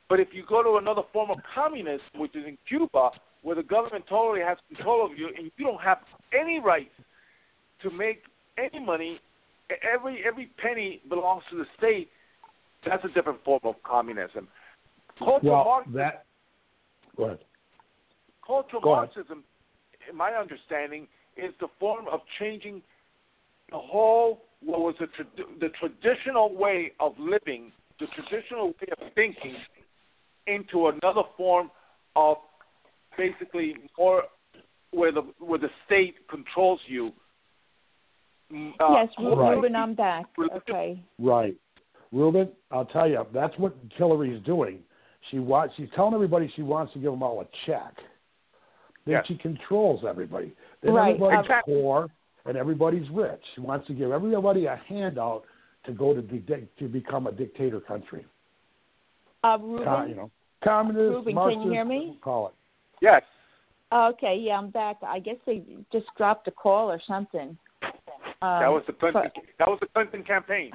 [0.08, 3.10] But if you go to another form of communism, which is in Cuba,
[3.42, 5.98] where the government totally has control of you and you don't have
[6.38, 6.90] any rights
[7.82, 8.22] to make
[8.56, 9.20] any money,
[9.82, 12.08] every every penny belongs to the state.
[12.86, 14.48] That's a different form of communism.
[15.18, 16.24] Cultural Well, Marxism, that.
[17.16, 17.38] Go ahead.
[18.46, 19.10] cultural go ahead.
[19.14, 19.44] Marxism,
[20.08, 21.06] in my understanding,
[21.38, 22.82] is the form of changing
[23.70, 27.70] the whole what was the, trad- the traditional way of living,
[28.00, 29.54] the traditional way of thinking,
[30.48, 31.70] into another form
[32.16, 32.38] of
[33.16, 34.24] basically more
[34.90, 37.12] where the where the state controls you.
[38.52, 39.54] Mm, Uh, yes, Ru- Right.
[39.54, 40.26] Ruben, I'm back.
[40.36, 41.02] Religion- Okay.
[41.18, 41.54] Right.
[42.10, 44.82] Ruben, I'll tell you, that's what Hillary's doing.
[45.30, 47.92] She wants, she's telling everybody she wants to give them all a check.
[49.08, 49.26] Then Yes.
[49.26, 50.52] she controls everybody.
[50.82, 52.08] Then Right, everybody's uh, poor
[52.44, 53.40] and everybody's rich.
[53.54, 55.44] She wants to give everybody a handout
[55.86, 58.26] to go to the, to become a dictator country.
[59.42, 59.84] Uh, Ruben.
[59.86, 60.30] Com, you know,
[60.62, 62.18] communist, Ruben, can you hear me?
[62.20, 62.54] call it.
[63.00, 63.22] yes.
[63.90, 64.96] Okay, yeah, I'm back.
[65.02, 67.56] I guess they just dropped a call or something.
[67.82, 69.22] Um, That was the Clinton.
[69.34, 70.70] but- that was the Clinton campaign.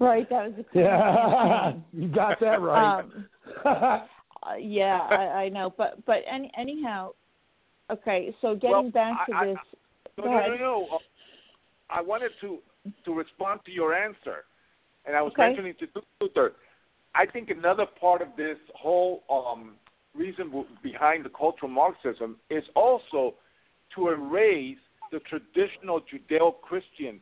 [0.00, 0.28] right.
[0.28, 3.00] That was the Clinton Yeah, you got that right.
[3.00, 3.26] Um,
[4.50, 7.10] uh, yeah, I, I know, but but any, anyhow,
[7.90, 8.34] okay.
[8.40, 9.56] So getting Well, back to I- I- this,
[10.18, 10.86] No, Go no, no, no.
[10.92, 10.98] Uh,
[11.90, 12.58] I wanted to
[13.04, 14.44] to respond to your answer,
[15.04, 15.48] and I was Okay.
[15.48, 15.88] mentioning to
[16.20, 16.54] Luther.
[17.14, 19.76] I think another part of this whole um,
[20.14, 23.34] reason behind the cultural Marxism is also
[23.94, 24.78] to erase
[25.12, 27.20] the traditional Judeo-Christian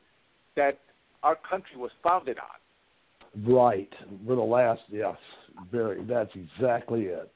[0.56, 0.78] that
[1.22, 2.58] our country was founded on.
[3.56, 3.92] right.
[4.26, 5.16] For the last, yes,
[5.70, 6.02] very.
[6.04, 7.30] That's exactly it.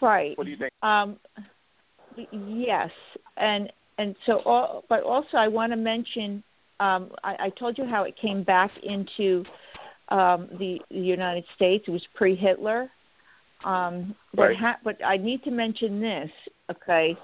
[0.00, 0.36] right?
[0.36, 0.72] What do you think?
[0.82, 1.18] Um,
[2.32, 2.90] yes,
[3.36, 6.42] and and so, all, but also I want to mention.
[6.80, 9.44] Um, I, I told you how it came back into
[10.10, 11.84] um, the, the United States.
[11.88, 12.88] It was pre-Hitler.
[13.64, 14.56] Um, but, Right.
[14.56, 16.30] ha- but I need to mention this.
[16.70, 17.16] Okay,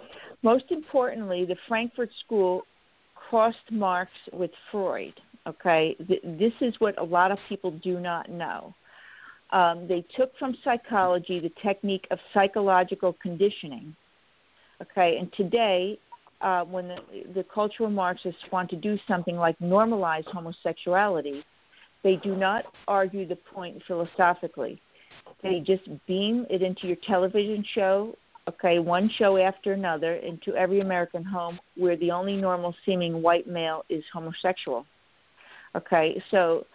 [0.42, 2.62] most importantly, the Frankfurt School
[3.14, 5.14] crossed Marx with Freud.
[5.46, 8.74] Okay, Th- this is what a lot of people do not know.
[9.54, 13.94] Um, they took from psychology the technique of psychological conditioning.
[14.82, 15.96] Okay, and today,
[16.40, 16.96] uh, when the,
[17.34, 21.44] the cultural Marxists want to do something like normalize homosexuality,
[22.02, 24.80] they do not argue the point philosophically.
[25.42, 28.16] They just beam it into your television show,
[28.48, 33.46] okay, one show after another, into every American home where the only normal seeming white
[33.46, 34.84] male is homosexual.
[35.76, 36.66] Okay, so,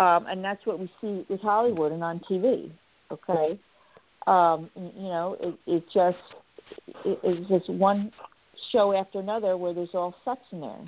[0.00, 2.70] um, and that's what we see with Hollywood and on TV.
[3.12, 3.58] Okay,
[4.26, 6.16] um, you know, it, it just
[7.04, 8.10] it, it's just one
[8.72, 10.80] show after another where there's all sex in there,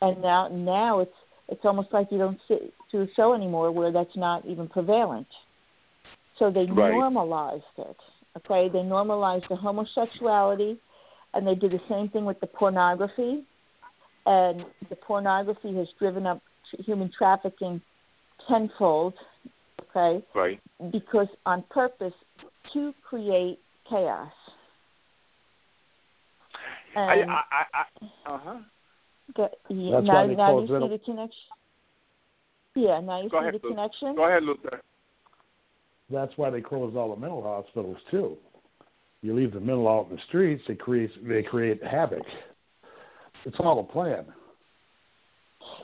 [0.00, 1.14] and now now it's
[1.48, 5.28] it's almost like you don't see through a show anymore where that's not even prevalent.
[6.38, 6.92] So they Right.
[6.92, 7.96] normalized it.
[8.36, 10.78] Okay, they normalized the homosexuality,
[11.34, 13.44] and they did the same thing with the pornography.
[14.26, 16.40] And the pornography has driven up
[16.84, 17.80] human trafficking
[18.48, 19.14] tenfold.
[19.96, 20.60] Okay, Right.
[20.92, 22.12] because on purpose
[22.72, 23.58] to create
[23.88, 24.30] chaos.
[26.96, 28.58] I, And I, I, I uh huh.
[29.36, 31.40] That's now, why they now close you see the connection.
[32.74, 33.74] Yeah, now you Go see ahead, the Lou.
[33.74, 34.16] connection.
[34.16, 34.82] Go ahead, Luther.
[36.10, 38.36] That's why they closed all the mental hospitals too.
[39.20, 42.22] You leave the mental out in the streets, they create they create havoc.
[43.44, 44.26] It's all a plan.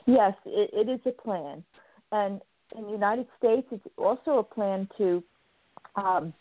[0.07, 1.63] Yes, it, it is a plan,
[2.11, 2.41] and
[2.77, 5.23] in the United States, it's also a plan to
[5.95, 6.33] um,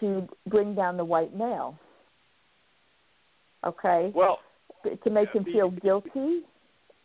[0.00, 1.78] to bring down the white male.
[3.64, 4.40] Okay, Well,
[5.04, 6.42] to make him feel guilty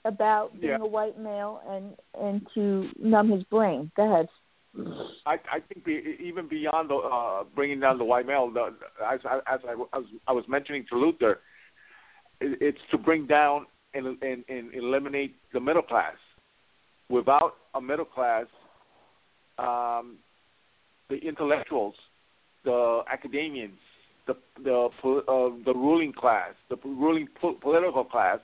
[0.06, 0.78] about being Yeah.
[0.78, 3.92] a white male and and to numb his brain.
[3.96, 4.28] Go ahead.
[5.26, 9.20] I, I think be, even beyond the, uh, bringing down the white male, the, as,
[9.26, 11.40] as, I, as I was mentioning to Luther,
[12.40, 16.14] it, it's to bring down and, and, and eliminate the middle class.
[17.10, 18.46] Without a middle class,
[19.58, 20.18] um,
[21.10, 21.96] the intellectuals,
[22.66, 23.78] the academians,
[24.28, 28.40] the the uh, the ruling class, the ruling po- political class,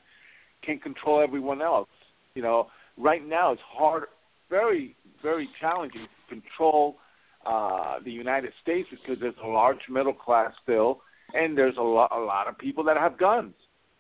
[0.64, 1.90] can control everyone else.
[2.36, 2.68] You know,
[2.98, 4.04] right now it's hard,
[4.50, 6.98] very very challenging to control
[7.46, 11.02] uh, the United States because there's a large middle class still,
[11.34, 13.54] and there's a lot a lot of people that have guns.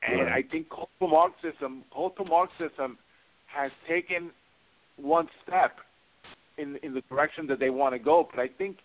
[0.06, 0.46] And Right.
[0.46, 2.98] I think cultural Marxism, cultural Marxism,
[3.48, 4.32] has taken
[4.97, 5.77] one step
[6.58, 8.27] in in the direction that they want to go.
[8.29, 8.77] But I think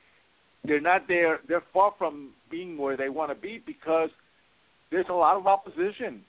[0.65, 1.41] they're not there.
[1.49, 4.11] They're far from being where they want to be because
[4.91, 6.23] there's a lot of opposition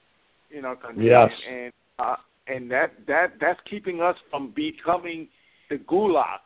[0.52, 1.08] in our country.
[1.08, 1.32] Yes.
[1.50, 2.15] And uh,
[2.48, 5.27] and that that that's keeping us from becoming
[5.69, 6.40] the gulag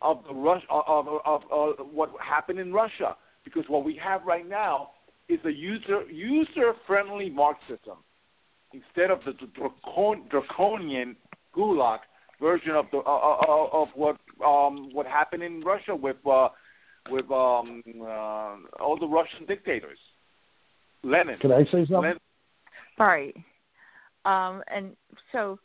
[0.00, 3.16] of the Rush of, of, of, of what happened in Russia.
[3.44, 4.90] Because what we have right now
[5.28, 7.98] is a user user friendly Marxism
[8.72, 11.16] instead of the dracon, draconian
[11.56, 11.98] gulag
[12.40, 16.48] version of the uh, uh, of what um, what happened in Russia with uh,
[17.10, 19.98] with um, uh, all the Russian dictators.
[21.04, 21.38] Lenin.
[21.38, 22.02] Can I say something?
[22.02, 22.18] Lenin
[22.98, 23.34] Right.
[24.24, 24.96] Um, and
[25.32, 25.58] so,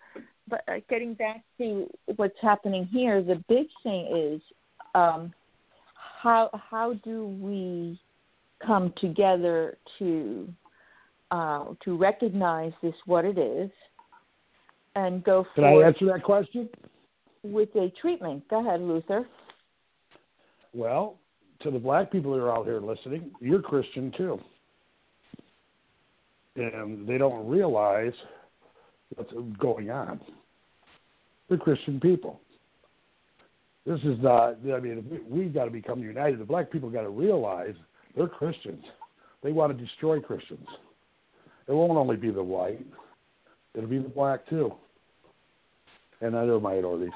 [0.48, 4.42] but uh, getting back to what's happening here, the big thing is
[4.96, 5.34] um,
[6.22, 8.00] how how do we
[8.66, 10.48] come together to
[11.32, 13.70] uh, to recognize this what it is
[14.96, 16.70] and go Can I answer that question?
[17.44, 18.48] with a treatment.
[18.50, 19.28] Go ahead, Luther.
[20.74, 21.18] Well,
[21.62, 24.40] to the black people that are out here listening, you're Christian too.
[26.56, 28.14] And they don't realize
[29.16, 30.20] what's going on.
[31.50, 32.40] They're Christian people.
[33.86, 36.40] This is not, I mean, we've got to become united.
[36.40, 37.76] The black people got to realize
[38.16, 38.84] they're Christians.
[39.44, 40.66] They want to destroy Christians.
[41.68, 42.86] It won't only be the white,
[43.74, 44.74] it'll be the black too.
[46.24, 47.12] And other minorities.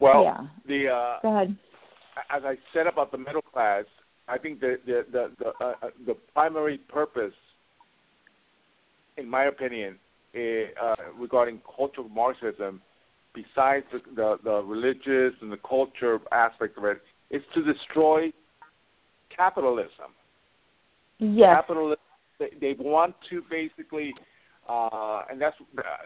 [0.00, 0.46] Well, Yeah.
[0.66, 1.56] the uh, Go ahead.
[2.30, 3.84] as I said about the middle class,
[4.28, 7.32] I think the the the the, uh, uh, the primary purpose,
[9.16, 9.98] in my opinion,
[10.34, 12.82] eh, uh, regarding cultural Marxism,
[13.34, 18.30] besides the, the the religious and the culture aspect of it, is to destroy
[19.34, 20.10] capitalism.
[21.18, 21.56] Yes.
[21.56, 21.98] Capitalism.
[22.38, 24.12] They, they want to basically,
[24.68, 25.56] uh, and that's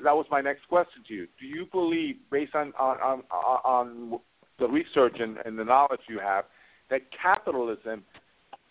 [0.02, 1.28] that was my next question to you.
[1.40, 3.22] Do you believe, based on on on,
[3.64, 4.20] on
[4.58, 6.44] the research and, and the knowledge you have,
[6.90, 8.04] that capitalism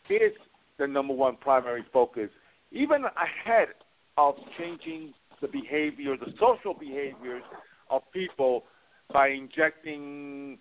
[0.09, 0.33] is
[0.77, 2.29] the number one primary focus,
[2.71, 3.69] even ahead
[4.17, 7.43] of changing the behavior, the social behaviors
[7.89, 8.63] of people
[9.13, 10.57] by injecting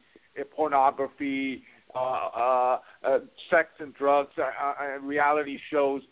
[0.54, 1.62] pornography,
[1.94, 3.18] uh, uh, uh,
[3.50, 6.02] sex and drugs, uh, uh, reality shows.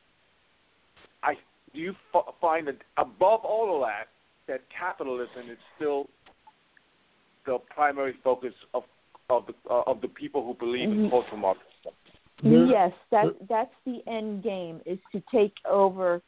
[1.22, 1.34] I
[1.74, 4.08] do you f- find that above all of that,
[4.46, 6.08] that capitalism is still
[7.46, 8.84] the primary focus of
[9.30, 11.10] of the uh, of the people who believe in Mhm.
[11.10, 11.94] cultural Marxism.
[12.42, 16.20] Yes, that that's the end game is to take over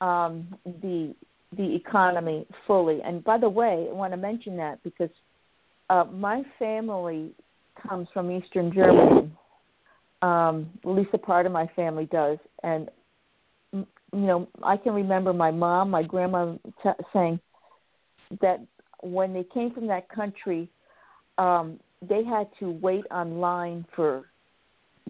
[0.00, 1.14] um, the
[1.56, 3.00] the economy fully.
[3.02, 5.10] And by the way, I want to mention that because
[5.90, 7.32] uh, my family
[7.76, 9.30] comes from Eastern Germany.
[10.22, 12.94] Um, at least a part of my family does, and m-
[14.12, 17.40] you know, I can remember my mom, my grandma t- saying
[18.40, 18.60] that
[19.02, 20.68] when they came from that country,
[21.38, 24.24] um, they had to wait online for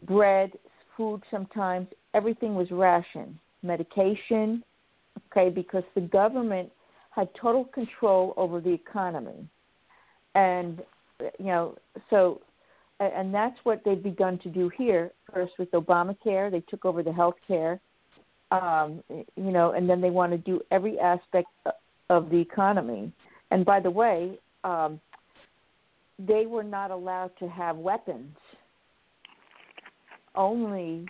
[0.06, 0.52] bread,
[0.96, 1.88] food sometimes.
[2.14, 3.36] Everything was rationed.
[3.62, 4.62] Medication,
[5.30, 6.70] okay, because the government
[7.10, 9.48] had total control over the economy.
[10.34, 10.82] And,
[11.38, 11.76] you know,
[12.08, 12.40] so,
[13.00, 15.12] and that's what they've begun to do here.
[15.32, 17.80] First with Obamacare, they took over the health care,
[18.52, 21.48] um, you know, and then they want to do every aspect
[22.10, 23.10] of the economy.
[23.50, 25.00] And by the way, um,
[26.18, 28.36] they were not allowed to have weapons.
[30.34, 31.06] Only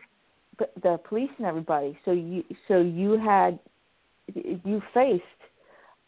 [0.82, 1.98] the, police and everybody.
[2.04, 3.58] So you so you had
[4.34, 5.22] you faced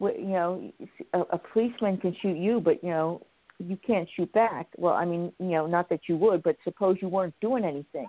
[0.01, 0.73] you know
[1.13, 3.23] a, a policeman can shoot you, but you know
[3.59, 4.69] you can't shoot back.
[4.77, 8.09] Well, I mean you know not that you would, but suppose you weren't doing anything,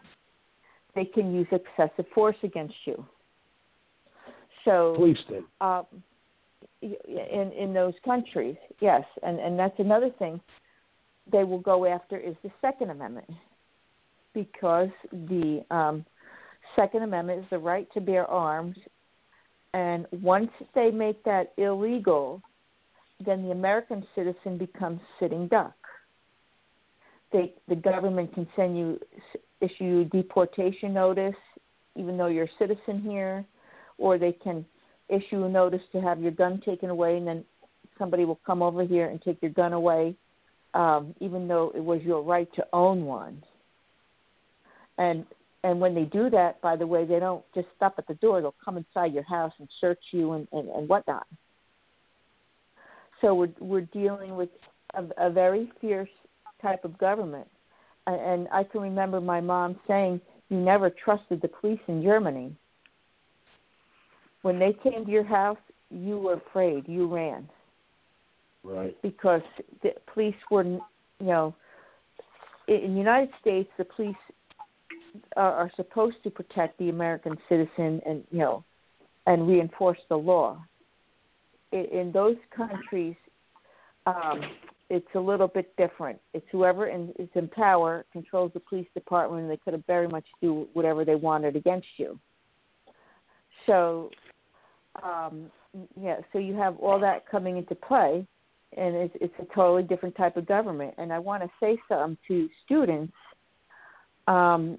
[0.93, 3.05] they can use excessive force against you.
[4.65, 5.43] So Police did.
[5.61, 5.85] um,
[6.81, 10.41] in in those countries, yes, and and that's another thing
[11.31, 13.29] they will go after is the Second Amendment
[14.33, 16.05] because the um,
[16.75, 18.75] Second Amendment is the right to bear arms,
[19.73, 22.41] and once they make that illegal,
[23.25, 25.75] then the American citizen becomes sitting duck.
[27.31, 28.99] They the government can send you
[29.61, 31.35] issue deportation notice,
[31.95, 33.45] even though you're a citizen here,
[33.97, 34.65] or they can
[35.09, 37.45] issue a notice to have your gun taken away, and then
[37.97, 40.15] somebody will come over here and take your gun away,
[40.73, 43.43] um, even though it was your right to own one.
[44.97, 45.25] And
[45.63, 48.41] and when they do that, by the way, they don't just stop at the door;
[48.41, 51.27] they'll come inside your house and search you and and, and whatnot.
[53.21, 54.49] So we're we're dealing with
[54.93, 56.09] a, a very fierce
[56.61, 57.47] type of government,
[58.07, 62.55] and, and I can remember my mom saying, "You never trusted the police in Germany."
[64.45, 65.57] When they came to your house,
[65.89, 66.87] you were afraid.
[66.87, 67.49] You ran
[68.63, 68.95] Right.
[69.01, 69.41] because
[69.81, 70.81] the police were, you
[71.19, 71.55] know,
[72.67, 74.15] in the United States, the police
[75.35, 78.63] are, are supposed to protect the American citizen and you know,
[79.25, 80.63] and reinforce the law.
[81.71, 83.15] In, in those countries,
[84.05, 84.41] um,
[84.91, 86.19] it's a little bit different.
[86.35, 90.07] It's whoever in, is in power controls the police department, and they could have very
[90.07, 92.19] much do whatever they wanted against you.
[93.65, 94.11] So,
[95.03, 95.51] um,
[95.99, 98.25] yeah, so you have all that coming into play
[98.77, 100.93] and it's, it's a totally different type of government.
[100.97, 103.13] And I want to say something to students.
[104.27, 104.77] Um,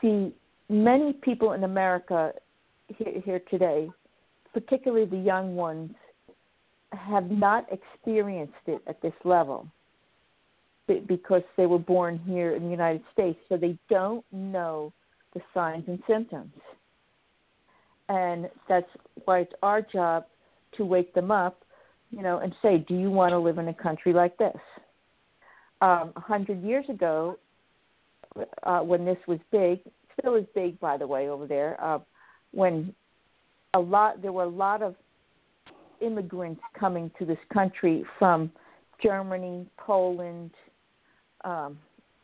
[0.00, 0.32] see,
[0.68, 2.32] many people in America
[2.88, 3.88] here, here today,
[4.52, 5.92] particularly the young ones,
[6.92, 9.66] have not experienced it at this level.
[11.06, 14.90] because they were born here in the United States, so they don't know
[15.34, 16.52] the signs and symptoms.
[18.08, 18.88] And that's
[19.24, 20.24] why it's our job
[20.76, 21.62] to wake them up,
[22.10, 24.56] you know, and say, "Do you want to live in a country like this?"
[25.80, 27.38] Um, a hundred years ago,
[28.62, 29.80] uh, when this was big,
[30.18, 31.76] still is big, by the way, over there.
[31.82, 31.98] Uh,
[32.52, 32.94] when
[33.74, 34.94] a lot, there were a lot of
[36.00, 38.50] immigrants coming to this country from
[39.02, 40.50] Germany, Poland,
[41.44, 41.78] um,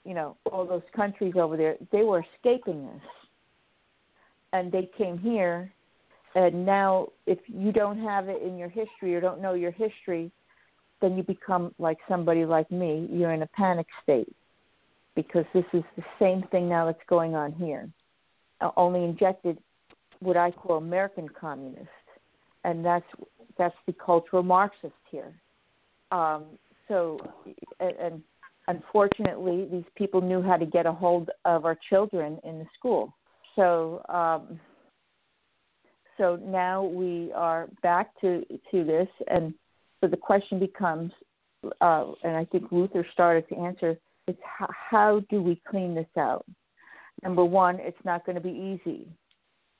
[0.05, 1.77] you know, all those countries over there.
[1.93, 3.03] They were escaping this,
[4.55, 5.71] and they came here.
[6.37, 10.31] And now, if you don't have it in your history or don't know your history,
[11.01, 13.09] then you become like somebody like me.
[13.13, 14.35] You're in a panic state
[15.15, 17.89] because this is the same thing now that's going on here,
[18.61, 19.59] uh, only injected
[20.21, 21.89] what I call American communist,
[22.65, 23.07] and that's
[23.59, 25.33] that's the cultural Marxist here.
[26.11, 26.45] Um,
[26.89, 27.19] so,
[27.79, 28.23] and, and
[28.67, 33.15] unfortunately, these people knew how to get a hold of our children in the school.
[33.57, 34.61] So, um,
[36.19, 39.55] so now we are back to to this, and
[40.01, 41.13] so the question becomes,
[41.81, 43.97] uh, and I think Luther started to answer,
[44.29, 46.45] is how, how do we clean this out?
[47.23, 49.07] Number one, it's not going to be easy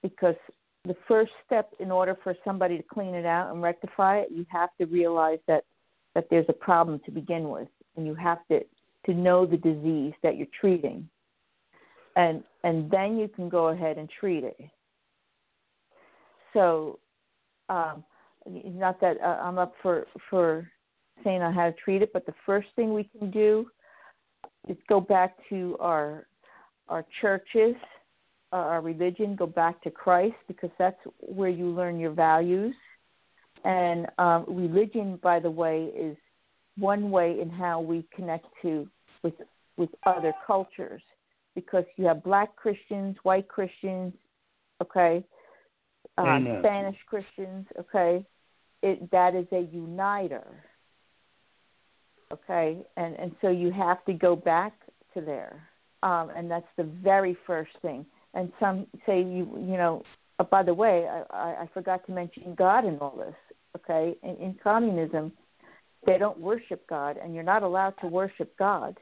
[0.03, 0.37] because
[0.85, 4.47] the first step in order for somebody to clean it out and rectify it, you
[4.51, 5.65] have to realize that
[6.15, 8.61] that there's a problem to begin with, and you have to
[9.07, 11.09] to know the disease that you're treating,
[12.17, 14.57] and and then you can go ahead and treat it.
[16.53, 16.99] So,
[17.69, 18.05] um,
[18.47, 20.71] not that uh, I'm up for for
[21.23, 23.67] saying on how to treat it, but the first thing we can do
[24.69, 26.27] is go back to our
[26.89, 27.75] our churches,
[28.53, 32.75] uh, our religion, go back to Christ because that's where you learn your values.
[33.65, 36.17] And um, religion, by the way, is
[36.77, 38.89] one way in how we connect to
[39.23, 39.35] with
[39.77, 41.03] with other cultures
[41.55, 44.13] because you have black Christians, white Christians,
[44.83, 45.25] okay,
[46.19, 48.25] um, Spanish Christians, okay.
[48.83, 50.45] It that is a uniter,
[52.33, 54.75] okay, and and so you have to go back
[55.15, 55.67] to there,
[56.03, 58.05] um, and that's the very first thing.
[58.35, 60.03] And some say you you know.
[60.41, 63.37] Uh, by the way, I, I, I forgot to mention God in all this.
[63.77, 65.33] Okay, in, in communism,
[66.07, 68.97] they don't worship God, and you're not allowed to worship God.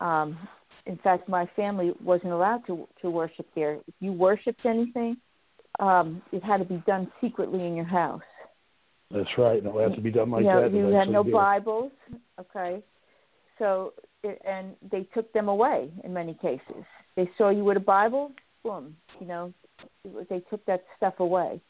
[0.00, 0.36] Um,
[0.86, 3.74] in fact, my family wasn't allowed to to worship there.
[3.86, 5.16] If you worshipped anything,
[5.80, 8.22] um, it had to be done secretly in your house.
[9.10, 9.62] That's right.
[9.62, 10.72] And it had to be done like you know, that.
[10.72, 11.32] you had no it.
[11.32, 11.92] Bibles,
[12.40, 12.82] okay.
[13.58, 16.84] So, it, and they took them away in many cases.
[17.16, 18.32] They saw you with a Bible,
[18.64, 19.52] boom, you know,
[20.28, 21.60] they took that stuff away,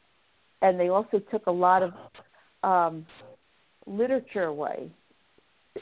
[0.63, 1.93] and they also took a lot of
[2.63, 3.07] um,
[3.87, 4.91] literature away.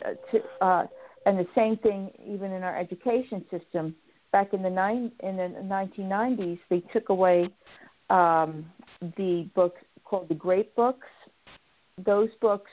[0.05, 0.87] Uh, to, uh,
[1.27, 3.95] and the same thing, even in our education system,
[4.33, 7.49] back in the nine in the 1990s, they took away
[8.11, 8.67] um,
[9.17, 11.07] the book called the Great Books.
[12.05, 12.71] Those books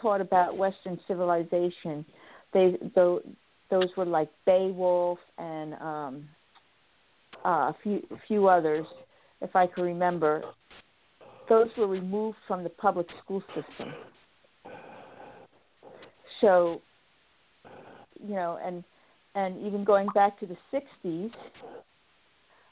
[0.00, 2.04] taught about Western civilization.
[2.52, 3.22] They those,
[3.70, 6.28] those were like Beowulf and um,
[7.44, 8.86] uh, a few a few others,
[9.40, 10.42] if I can remember.
[11.48, 13.94] Those were removed from the public school system.
[16.42, 16.82] So,
[18.26, 18.84] you know, and
[19.34, 21.30] and even going back to the '60s,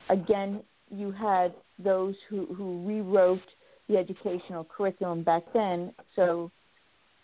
[0.09, 3.41] again, you had those who who rewrote
[3.89, 6.51] the educational curriculum back then, so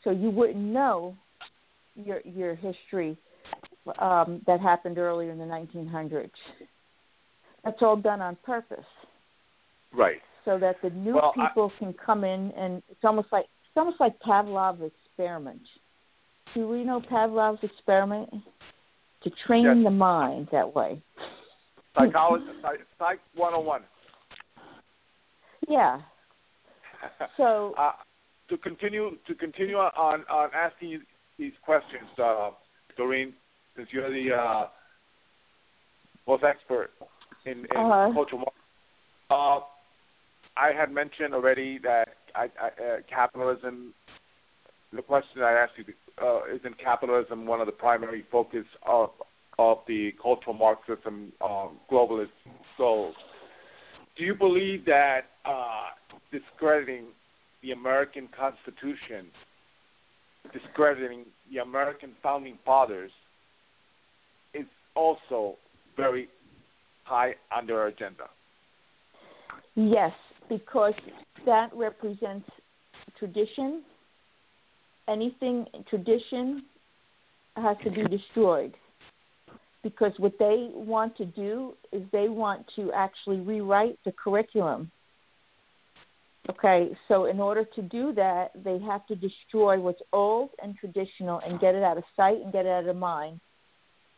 [0.05, 1.17] so you wouldn't know
[1.97, 3.17] your your history
[3.99, 6.31] um, that happened earlier in the 1900s.
[7.65, 8.85] That's all done on purpose,
[9.93, 10.21] Right.
[10.45, 13.77] so that the new Well, I- people can come in and it's almost like it's
[13.77, 15.63] almost like Pavlov's experiment.
[16.55, 18.29] Do we know Pavlov's experiment?
[19.25, 19.77] To train Yes.
[19.85, 21.01] the mind that way.
[21.97, 23.83] Psychology, psych, psych 101.
[25.69, 26.01] Yeah.
[27.37, 27.93] So uh,
[28.49, 31.01] to continue to continue on on asking you
[31.37, 32.51] these questions, uh,
[32.97, 33.33] Doreen,
[33.77, 34.67] since you're the uh,
[36.29, 36.91] most expert
[37.45, 38.13] in, in Uh-huh.
[38.15, 38.53] cultural.
[39.31, 39.61] Uh,
[40.57, 43.95] I had mentioned already that I, I, uh, capitalism.
[44.93, 45.85] The question I asked you
[46.21, 49.11] uh, isn't capitalism one of the primary focus of
[49.59, 52.29] of the cultural Marxism um, globalist
[52.79, 53.15] goals?
[54.17, 55.89] Do you believe that uh,
[56.31, 57.07] discrediting
[57.63, 59.27] the American Constitution,
[60.53, 63.11] discrediting the American founding fathers,
[64.55, 65.57] is also
[65.97, 66.29] very
[67.05, 68.25] high on their agenda?
[69.75, 70.13] Yes,
[70.49, 70.95] because
[71.47, 72.49] that represents
[73.19, 73.83] tradition.
[75.09, 76.63] Anything tradition
[77.57, 78.75] has to be destroyed
[79.83, 84.91] because what they want to do is they want to actually rewrite the curriculum.
[86.51, 91.41] Okay, so in order to do that, they have to destroy what's old and traditional
[91.41, 93.41] and get it out of sight and get it out of mind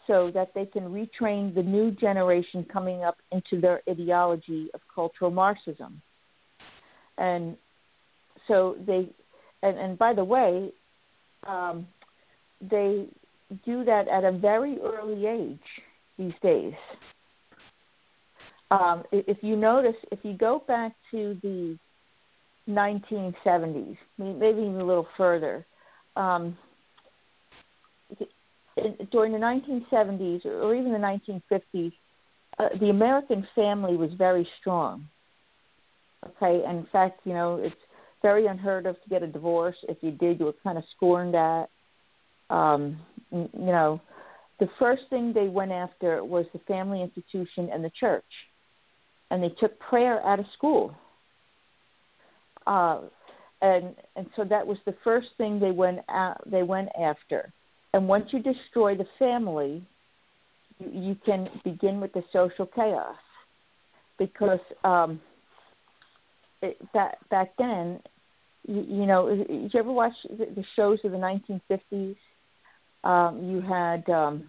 [0.06, 5.30] so that they can retrain the new generation coming up into their ideology of cultural
[5.30, 6.00] Marxism.
[7.18, 7.56] And
[8.48, 9.08] so they,
[9.64, 10.70] and, and by the way,
[11.46, 11.86] um,
[12.60, 13.06] they
[13.64, 15.58] do that at a very early age
[16.18, 16.74] these days.
[18.70, 21.78] Um, if you notice, if you go back to the
[22.68, 25.66] 1970s, maybe even a little further,
[26.16, 26.56] um,
[29.12, 31.92] during the 1970s or even the 1950s,
[32.58, 35.08] uh, the American family was very strong.
[36.26, 37.74] Okay, and in fact, you know, it's
[38.28, 39.78] very unheard of to get a divorce.
[39.92, 41.66] If you did, you were kind of scorned at.
[42.58, 42.80] Um,
[43.30, 44.00] you know,
[44.62, 48.32] the first thing they went after was the family institution and the church,
[49.30, 50.84] and they took prayer out of school.
[52.74, 52.98] Uh,
[53.60, 53.84] and
[54.16, 57.40] and so that was the first thing they went out, they went after.
[57.92, 59.72] And once you destroy the family,
[60.78, 63.22] you, you can begin with the social chaos,
[64.18, 65.20] because um,
[66.62, 68.00] it, back back then,
[68.66, 72.16] you, you know, did you ever watch the, the shows of the 1950s?
[73.04, 74.44] Um, you had um,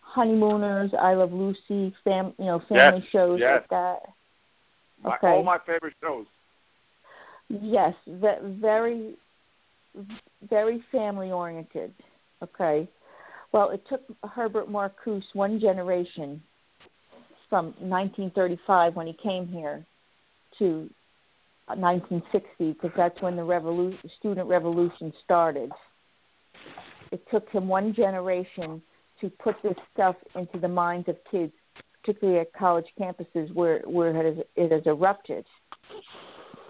[0.00, 3.60] honeymooners, I Love Lucy, fam, you know, family Yes, shows yes.
[3.60, 3.98] like that.
[5.02, 5.28] My, Okay.
[5.28, 6.26] All my favorite shows.
[7.48, 9.14] Yes, very,
[10.48, 11.94] very family oriented.
[12.42, 12.88] Okay.
[13.52, 16.42] Well, it took Herbert Marcuse one generation
[17.48, 19.86] from 1935 when he came here
[20.58, 20.90] to
[21.68, 25.70] 1960 because that's when the revolu- student revolution started.
[27.12, 28.82] It took him one generation
[29.20, 31.52] to put this stuff into the minds of kids,
[32.02, 35.44] particularly at college campuses where where it has, it has erupted.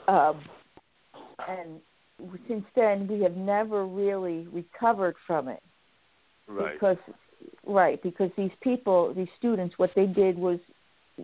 [0.08, 0.40] Um,
[1.48, 1.80] and
[2.48, 5.62] since then, we have never really recovered from it
[6.48, 6.74] Right.
[6.74, 6.96] because
[7.66, 10.58] right because these people these students what they did was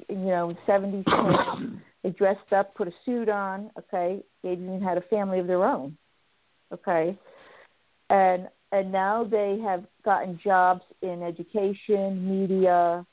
[0.09, 4.22] you know 70s kids, they dressed up put a suit on okay?
[4.42, 5.96] They even had a family of their own
[6.72, 7.16] okay?
[8.11, 13.07] And and now they have gotten jobs in education media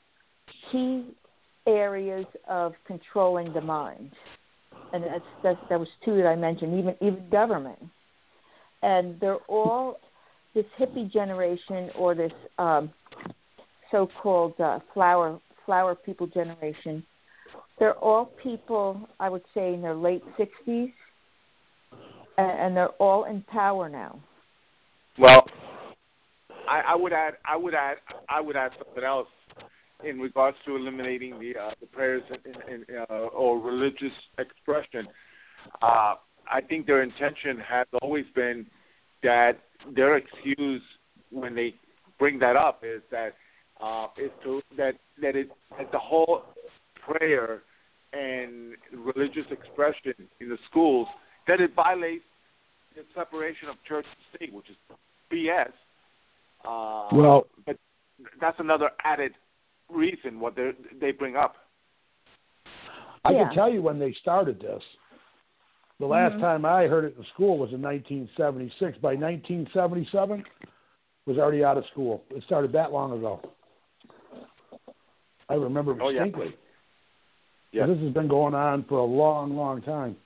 [0.72, 1.04] key
[1.66, 4.10] areas of controlling the mind.
[4.92, 7.78] And that's, that's that was two that i mentioned even even government.
[8.82, 10.00] And they're all
[10.54, 12.90] this hippie generation or this um,
[13.90, 17.04] so-called uh, flower flower people generation,
[17.80, 20.90] they're all people I would say in their late sixties,
[22.38, 24.20] and, they're all in power now.
[25.18, 25.44] Well,
[26.68, 27.96] I, I would add, I would add,
[28.28, 29.28] I would add something else
[30.04, 35.08] in regards to eliminating the uh, the prayers uh, or religious expression.
[35.82, 36.14] Uh,
[36.50, 38.66] I think their intention has always been
[39.22, 39.58] that
[39.94, 40.82] their excuse
[41.30, 41.74] when they
[42.18, 43.34] bring that up is that
[43.82, 46.42] uh, is to that that it that the whole
[47.04, 47.62] prayer
[48.12, 51.08] and religious expression in the schools
[51.46, 52.24] that it violates
[52.96, 54.76] the separation of church and state, which is
[55.30, 55.72] BS.
[56.64, 57.76] Uh, Well- but
[58.40, 59.34] that's another added
[59.88, 61.56] reason what they they bring up.
[63.24, 63.44] I Yeah.
[63.44, 64.82] can tell you when they started this.
[65.98, 66.40] The last Mhm.
[66.40, 68.96] time I heard it in school was in 1976.
[68.98, 70.44] By 1977,
[71.26, 72.24] was already out of school.
[72.30, 73.40] It started that long ago.
[75.48, 76.24] I remember Oh, yeah.
[77.72, 77.86] Yeah.
[77.86, 80.16] This has been going on for a long, long time.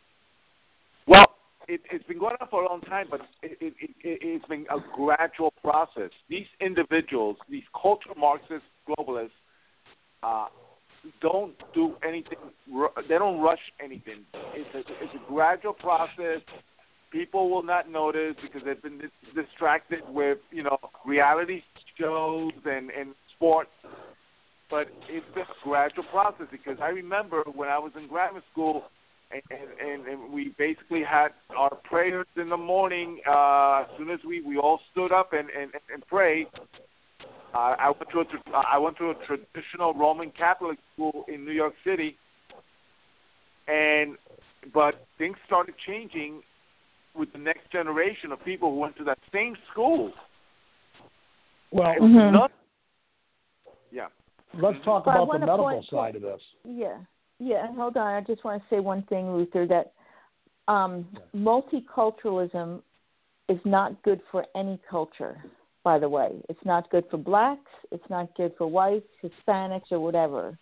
[1.07, 1.27] Well,
[1.69, 4.67] it, it's been going on for a long time, but it, it, it, it's been
[4.71, 6.11] a gradual process.
[6.29, 9.31] These individuals, these cultural Marxist globalists,
[10.23, 10.47] uh,
[11.21, 12.39] don't do anything.
[13.09, 14.25] They don't rush anything.
[14.55, 16.41] It's a, it's a gradual process.
[17.11, 19.03] People will not notice because they've been
[19.35, 21.63] distracted with you know reality
[21.99, 23.71] shows and and sports.
[24.75, 28.83] But it's been a gradual process because I remember when I was in grammar school,
[29.31, 29.41] and,
[29.81, 33.21] and, and we basically had our prayers in the morning.
[33.25, 36.49] Uh, as soon as we, we all stood up and, and, and prayed,
[37.55, 41.45] uh, I went to a tr- I went to a traditional Roman Catholic school in
[41.45, 42.17] New York City,
[43.69, 44.17] and
[44.73, 46.43] but things started changing
[47.15, 50.11] with the next generation of people who went to that same school.
[51.71, 52.33] Well, It was Mhm.
[52.33, 52.53] not-
[53.93, 54.09] yeah.
[54.61, 56.41] Let's talk about the medical point- side of this.
[56.65, 56.99] Yeah,
[57.39, 57.73] yeah.
[57.75, 59.67] Hold on, I just want to say one thing, Luther.
[59.67, 59.93] That
[60.73, 62.83] um, multiculturalism
[63.49, 65.43] is not good for any culture.
[65.85, 66.31] by the way.
[66.49, 70.59] It's not good for blacks, it's not good for whites, Hispanics, or whatever,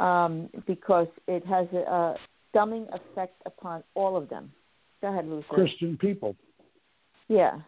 [0.00, 2.16] um, because it has a, a
[2.54, 4.50] dumbing effect upon all of them.
[5.00, 5.46] Go ahead, Luther.
[5.48, 6.34] Christian people.
[7.28, 7.60] Yeah.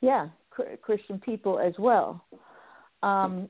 [0.00, 0.28] Yeah,
[0.82, 2.24] Christian people as well.
[3.04, 3.48] Um,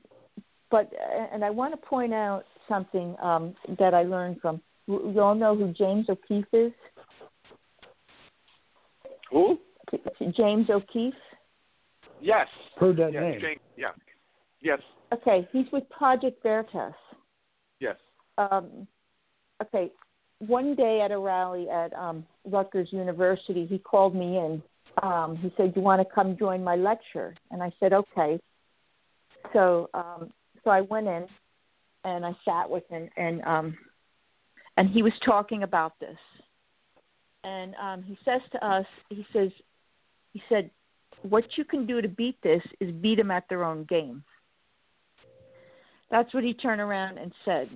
[0.69, 0.91] but
[1.31, 4.61] and I want to point out something um, that I learned from.
[4.87, 6.71] You all know who James O'Keefe is.
[9.31, 9.57] Who?
[10.35, 11.13] James O'Keefe.
[12.21, 12.47] Yes.
[12.77, 13.21] Heard that yes.
[13.23, 13.41] name.
[13.41, 13.91] Jane, yeah.
[14.61, 14.79] Yes.
[15.13, 16.93] Okay, he's with Project Veritas.
[17.79, 17.95] Yes.
[18.37, 18.87] Um,
[19.61, 19.91] okay,
[20.39, 24.61] one day at a rally at um, Rutgers University, he called me in.
[25.01, 28.39] Um, he said, "You want to come join my lecture?" And I said, "Okay."
[29.53, 30.31] So, um,
[30.63, 31.27] so I went in
[32.03, 33.77] and I sat with him, and um,
[34.77, 36.17] and he was talking about this.
[37.43, 39.49] And um, he says to us, he says,
[40.33, 40.69] he said,
[41.21, 44.23] "What you can do to beat this is beat them at their own game."
[46.11, 47.69] That's what he turned around and said.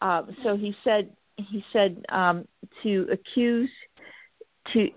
[0.00, 2.46] Um, so he said, he said um,
[2.82, 3.70] to accuse,
[4.72, 4.88] to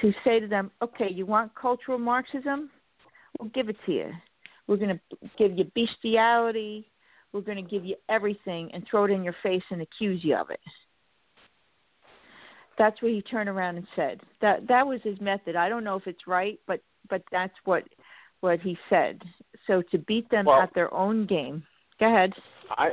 [0.00, 2.70] to say to them, okay, you want cultural Marxism?
[3.38, 4.12] We'll give it to you.
[4.66, 6.88] We're going to give you bestiality.
[7.32, 10.36] We're going to give you everything and throw it in your face and accuse you
[10.36, 10.60] of it.
[12.78, 14.20] That's what he turned around and said.
[14.42, 15.56] That that was his method.
[15.56, 17.84] I don't know if it's right, but but that's what
[18.40, 19.22] what he said.
[19.66, 21.62] So to beat them Well- at their own game.
[21.98, 22.34] Go ahead.
[22.70, 22.90] I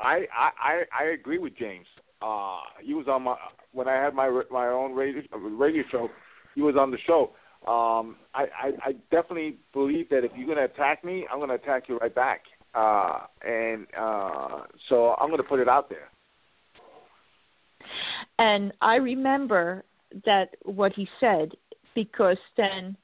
[0.00, 1.86] I I I agree with James.
[2.22, 3.36] Uh, he was on my
[3.72, 6.08] when I had my my own radio radio show.
[6.54, 7.32] He was on the show.
[7.66, 11.88] Um, I, I I definitely believe that if you're gonna attack me, I'm gonna attack
[11.88, 12.42] you right back.
[12.74, 16.10] Uh, and uh, so I'm gonna put it out there.
[18.38, 19.84] And I remember
[20.24, 21.52] that what he said
[21.94, 22.96] because then,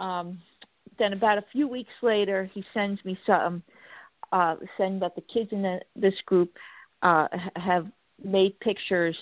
[0.00, 0.38] um,
[0.98, 3.62] then about a few weeks later, he sends me some,
[4.32, 6.52] uh, saying that the kids in the, this group
[7.02, 7.86] uh, ha- have
[8.22, 9.16] made pictures.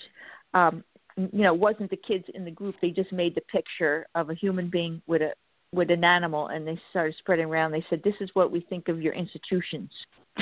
[0.53, 0.83] Um,
[1.17, 4.35] you know, wasn't the kids in the group; they just made the picture of a
[4.35, 5.33] human being with a
[5.71, 7.71] with an animal, and they started spreading around.
[7.71, 9.91] They said, "This is what we think of your institutions."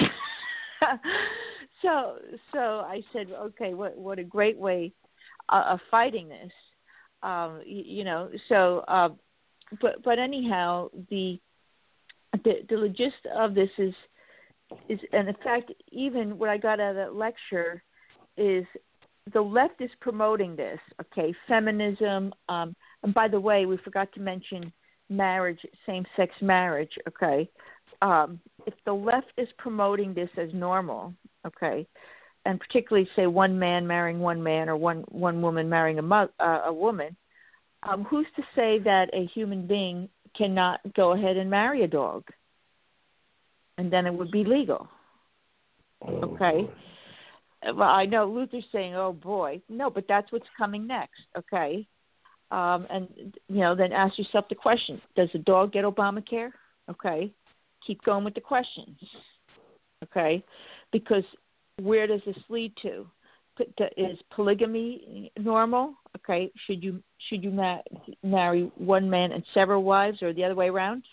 [1.81, 2.17] so,
[2.53, 4.93] so I said, "Okay, what what a great way
[5.49, 6.51] uh, of fighting this."
[7.23, 9.09] Um, you, you know, so uh,
[9.81, 11.39] but but anyhow, the
[12.43, 13.93] the the gist of this is
[14.89, 17.83] is and in fact even what I got out of that lecture
[18.37, 18.65] is
[19.33, 22.33] the left is promoting this, okay, feminism.
[22.49, 24.71] Um, and by the way, we forgot to mention
[25.09, 27.49] marriage, same-sex marriage, okay.
[28.01, 31.13] Um, if the left is promoting this as normal,
[31.45, 31.87] okay,
[32.45, 36.29] and particularly say one man marrying one man or one one woman marrying a mo-
[36.39, 37.15] uh, a woman,
[37.83, 42.23] um, who's to say that a human being cannot go ahead and marry a dog,
[43.77, 44.87] and then it would be legal?
[46.03, 46.67] Okay.
[47.63, 51.21] Well, I know Luther's saying, "Oh boy, no," but that's what's coming next.
[51.37, 51.87] Okay.
[52.49, 53.07] Um, and
[53.47, 56.51] you know, then ask yourself the question: Does the dog get Obamacare?
[56.89, 57.31] Okay.
[57.85, 58.97] Keep going with the questions.
[60.03, 60.43] Okay,
[60.91, 61.23] because
[61.79, 63.07] where does this lead to?
[63.97, 65.93] Is polygamy normal?
[66.17, 67.81] Okay, should you should you ma-
[68.23, 71.03] marry one man and several wives, or the other way around?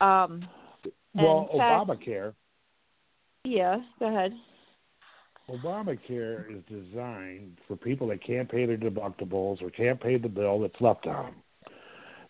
[0.00, 0.46] Um,
[1.14, 2.34] Well, fact- Obamacare.
[3.44, 4.34] yeah, go ahead.
[5.48, 10.60] Obamacare is designed for people that can't pay their deductibles or can't pay the bill
[10.60, 11.34] that's left on them.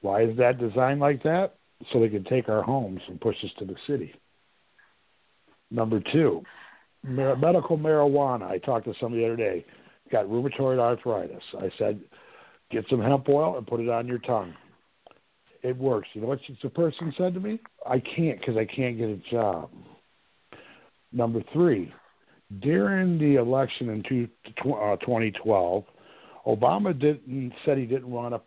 [0.00, 1.54] Why is that designed like that?
[1.92, 4.14] So they can take our homes and push us to the city.
[5.70, 6.42] Number two,
[7.02, 8.44] mar- medical marijuana.
[8.44, 9.64] I talked to somebody the other day.
[10.10, 11.42] Got rheumatoid arthritis.
[11.58, 12.00] I said,
[12.70, 14.54] get some hemp oil and put it on your tongue.
[15.62, 16.08] It works.
[16.12, 17.58] You know what the person said to me?
[17.86, 19.70] I can't because I can't get a job.
[21.12, 21.92] Number three,
[22.60, 24.28] during the election in two,
[24.72, 25.84] uh, 2012,
[26.46, 28.40] Obama didn't said he didn't want to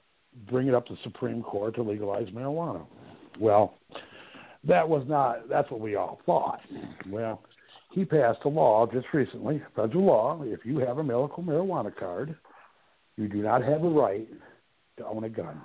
[0.51, 2.85] bring it up to the Supreme Court to legalize marijuana.
[3.39, 3.75] Well,
[4.63, 5.49] that was not.
[5.49, 6.59] That's what we all thought.
[7.09, 7.41] Well,
[7.91, 10.41] he passed a law just recently, federal law.
[10.43, 12.35] If you have a medical marijuana card,
[13.15, 14.27] you do not have a right
[14.97, 15.59] to own a gun.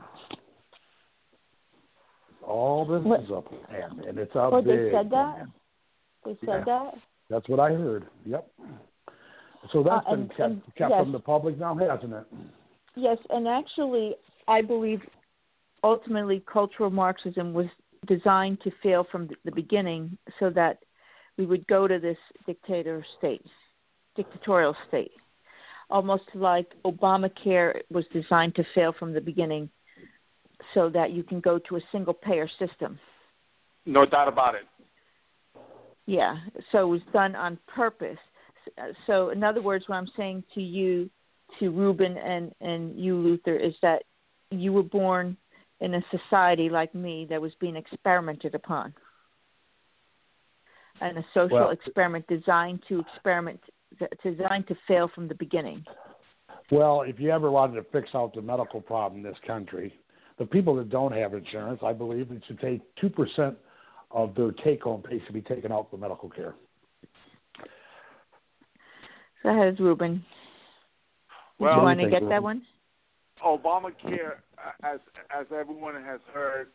[2.42, 5.34] All this What- is a plan, and it's Well, big they said that.
[5.34, 5.52] plan.
[6.24, 6.64] They said Yeah.
[6.64, 6.98] that.
[7.32, 8.04] That's what I heard.
[8.26, 8.46] Yep.
[9.72, 11.02] So that's Uh, been kept, and- kept yes.
[11.02, 12.26] from the public now, hasn't it?
[12.94, 14.16] Yes, and actually,
[14.48, 15.08] I believe
[15.82, 17.68] ultimately cultural Marxism was
[18.06, 20.84] designed to fail from the- the beginning so that
[21.38, 23.46] we would go to this dictator state,
[24.14, 25.12] dictatorial state.
[25.88, 29.70] Almost like Obamacare was designed to fail from the beginning
[30.74, 32.98] so that you can go to a single payer system.
[33.86, 34.66] No doubt about it.
[36.06, 36.36] Yeah,
[36.72, 38.18] so it was done on purpose.
[39.06, 41.10] So, in other words, what I'm saying to you,
[41.60, 44.04] to Ruben and and you, Luther, is that
[44.50, 45.36] you were born
[45.80, 48.94] in a society like me that was being experimented upon,
[51.00, 53.60] and a social Well- experiment designed to experiment,
[54.22, 55.84] designed to fail from the beginning.
[56.70, 59.92] Well, if you ever wanted to fix out the medical problem in this country,
[60.38, 63.56] the people that don't have insurance, I believe it should take two percent
[64.12, 66.54] of their take-home pay should be taken out for medical care.
[69.42, 70.24] Go ahead, Ruben.
[71.58, 72.62] Well, Do you want to get you, that one?
[73.44, 74.36] Obamacare,
[74.84, 75.00] as
[75.36, 76.68] as everyone has heard,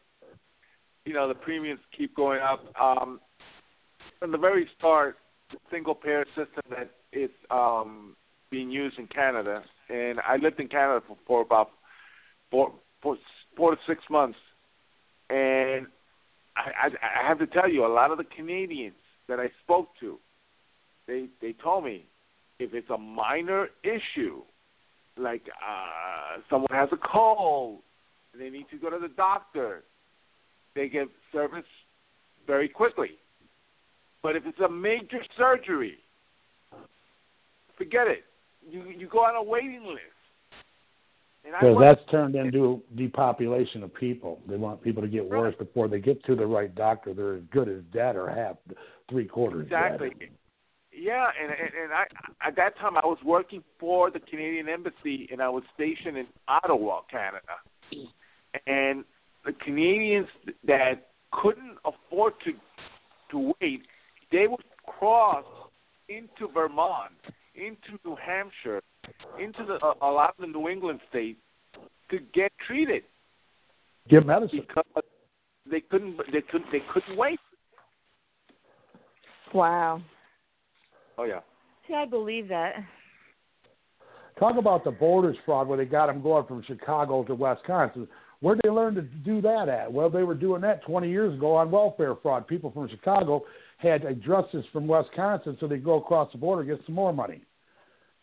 [1.05, 2.65] you know the premiums keep going up.
[2.79, 3.19] Um,
[4.19, 5.17] from the very start,
[5.51, 8.15] the single payer system that is um,
[8.49, 11.71] being used in Canada, and I lived in Canada for, for about
[12.51, 13.17] four, four,
[13.55, 14.37] four to six months,
[15.29, 15.87] and
[16.57, 18.95] I, I, I have to tell you, a lot of the Canadians
[19.27, 20.17] that I spoke to,
[21.07, 22.05] they they told me
[22.59, 24.41] if it's a minor issue,
[25.17, 27.79] like uh, someone has a cold
[28.33, 29.83] and they need to go to the doctor,
[30.75, 31.65] they get service
[32.45, 33.11] very quickly.
[34.23, 35.99] But if it's a major surgery,
[37.77, 38.23] forget it.
[38.69, 40.16] You you go on a waiting list.
[41.51, 44.41] Because that's turned into depopulation of people.
[44.47, 47.13] They want people to get worse before they get to the right doctor.
[47.13, 48.57] They're as good as dead or half,
[49.09, 50.09] three quarters Exactly.
[50.19, 50.29] dead.
[50.91, 52.05] Yeah, and, and and I
[52.47, 56.25] at that time I was working for the Canadian Embassy and I was stationed in
[56.47, 57.39] Ottawa, Canada.
[58.65, 59.05] And
[59.45, 60.27] the Canadians
[60.65, 62.53] that couldn't afford to
[63.31, 63.83] to wait,
[64.31, 65.45] they would cross
[66.09, 67.11] into Vermont,
[67.55, 68.81] into New Hampshire,
[69.39, 71.39] into the a, a lot of the New England states
[72.11, 73.03] to get treated
[74.09, 74.63] Get medicine.
[74.67, 75.03] because
[75.69, 77.39] they couldn't they couldn't they couldn't wait.
[79.53, 80.01] Wow.
[81.17, 81.39] Oh yeah.
[81.87, 82.73] See, I believe that.
[84.39, 88.07] Talk about the borders fraud where they got them going from Chicago to Wisconsin.
[88.39, 89.91] Where'd they learn to do that at?
[89.91, 92.45] Well, they were doing that 20 years ago on welfare fraud.
[92.45, 93.43] People from Chicago
[93.77, 97.41] had addresses from Wisconsin, so they go across the border and get some more money.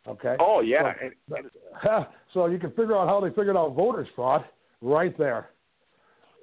[0.07, 0.37] Okay.
[0.39, 0.93] Oh yeah.
[1.29, 4.45] So, And, so you can figure out how they figured out voters fraud
[4.81, 5.51] right there.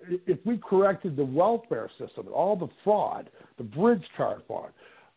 [0.09, 4.72] If we corrected the welfare system, all the fraud, the bridge card fraud,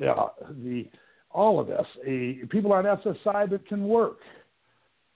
[0.07, 0.29] uh,
[0.63, 0.87] the
[1.31, 4.19] all of this, uh, people on SSI that can work.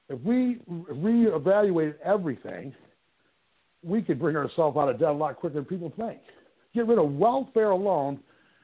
[0.09, 2.75] If we reevaluated everything,
[3.85, 6.19] we could bring ourselves out of debt a lot quicker than people think.
[6.75, 8.19] Get rid of welfare alone,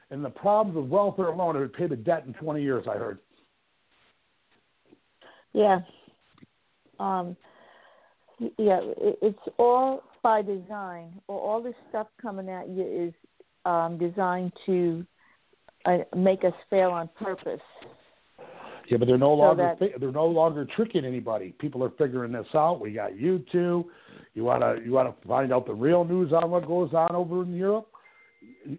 [0.09, 2.85] and the problems with welfare alone, it would pay the debt in 20 years.
[2.89, 3.19] I heard.
[5.55, 5.79] Yeah.
[6.99, 7.37] Um,
[8.39, 11.13] yeah, it, it's all by design.
[11.27, 13.13] All, all this stuff coming at you is
[13.63, 15.05] um, designed to
[15.85, 17.61] uh, make us fail on purpose.
[18.89, 21.55] Yeah, but they're no So longer that- they're no longer tricking anybody.
[21.57, 22.81] People are figuring this out.
[22.81, 23.85] We got YouTube.
[24.33, 27.55] You wanna you wanna find out the real news on what goes on over in
[27.55, 27.87] Europe?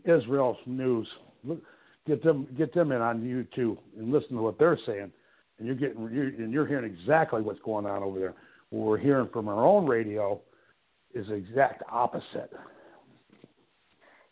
[0.05, 1.09] Israel's news.
[1.43, 1.61] Look,
[2.07, 5.11] get them get them in on YouTube and listen to what they're saying,
[5.59, 8.34] and you're getting you're, and you're hearing exactly what's going on over there.
[8.70, 10.40] What we're hearing from our own radio
[11.14, 12.52] is the exact opposite.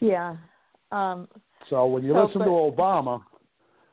[0.01, 0.37] Yeah.
[0.93, 1.29] Um,
[1.71, 3.23] So when you So, listen but- to Obama,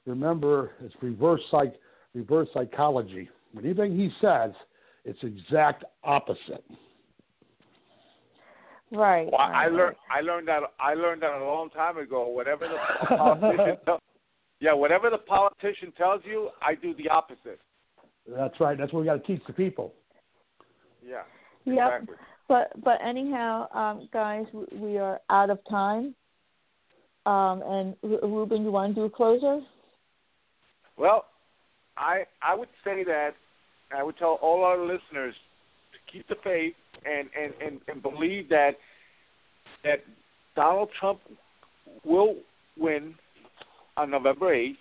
[0.05, 1.73] remember it's reverse psych
[2.13, 3.29] reverse psychology.
[3.57, 4.51] Anything he says,
[5.05, 6.63] it's exact opposite.
[8.91, 9.27] right.
[9.32, 12.27] Well, I learned I learned that I learned that a long time ago.
[12.27, 12.77] Whatever the
[13.15, 13.99] politician tell,
[14.62, 17.59] yeah, whatever the politician tells you, I do the opposite.
[18.28, 18.78] That's right.
[18.78, 19.91] That's what we got to teach the people.
[21.05, 21.16] Yeah.
[21.16, 21.26] right.
[21.66, 21.76] Yep.
[21.76, 22.16] Exactly.
[22.47, 26.14] But but anyhow, um, guys, we, we are out of time.
[27.26, 29.62] Um, and Ru- Ruben, you want to do a closer?
[30.95, 31.26] Well,
[31.97, 33.32] I I would say that
[33.95, 35.34] I would tell all our listeners
[35.91, 38.74] to keep the faith and and and, and believe that
[39.84, 40.03] that
[40.55, 41.20] Donald Trump
[42.05, 42.36] will
[42.78, 43.16] win
[43.97, 44.79] on November eighth,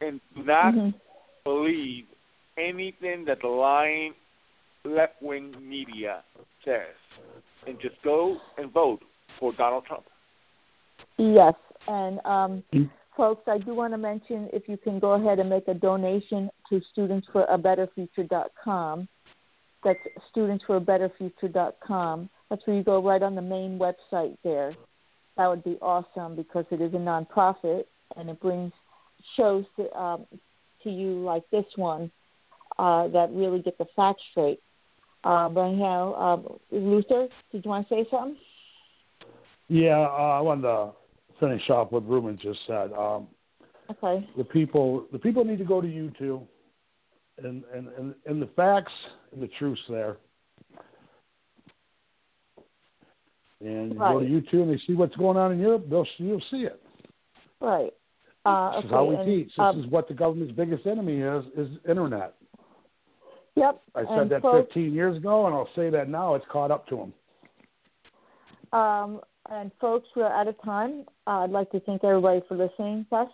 [0.00, 0.94] and do not Mhm.
[1.44, 2.06] believe
[2.56, 4.14] anything that the lying
[4.84, 6.22] left wing media
[6.64, 6.94] says,
[7.66, 9.02] and just go and vote
[9.38, 10.06] for Donald Trump.
[11.16, 11.54] Yes,
[11.86, 12.90] and um, Mm.
[13.16, 16.50] folks, I do want to mention if you can go ahead and make a donation
[16.68, 19.08] to studentsforabetterfuture.com.
[19.82, 20.00] That's
[20.34, 22.28] studentsforabetterfuture.com.
[22.48, 24.74] That's where you go right on the main website there.
[25.40, 27.84] That would be awesome because it is a nonprofit
[28.18, 28.72] and it brings
[29.38, 30.26] shows to, um,
[30.84, 32.10] to you like this one
[32.78, 34.60] uh, that really get the facts straight.
[35.24, 38.36] Uh, but anyhow, um, Luther, did you want to say something?
[39.68, 40.90] Yeah, uh, I wanted to
[41.40, 42.92] finish off what Ruben just said.
[42.92, 43.26] Um,
[43.90, 44.28] Okay.
[44.36, 46.46] the people, the people need to go to YouTube,
[47.42, 48.92] and and and, and the facts
[49.32, 50.18] and the truths there.
[53.60, 56.42] And you go to YouTube and they see what's going on in Europe, they'll you'll
[56.50, 56.80] see it.
[57.60, 57.92] Right.
[58.46, 58.86] Uh, This okay.
[58.86, 59.48] is how we and, teach.
[59.48, 62.34] This um, is what the government's biggest enemy is: is internet.
[63.56, 63.82] Yep.
[63.94, 66.34] I said and that folks, 15 years ago, and I'll say that now.
[66.34, 67.12] It's caught up to them.
[68.72, 71.04] Um, and folks, we're out of time.
[71.26, 73.30] Uh, I'd like to thank everybody for listening to us.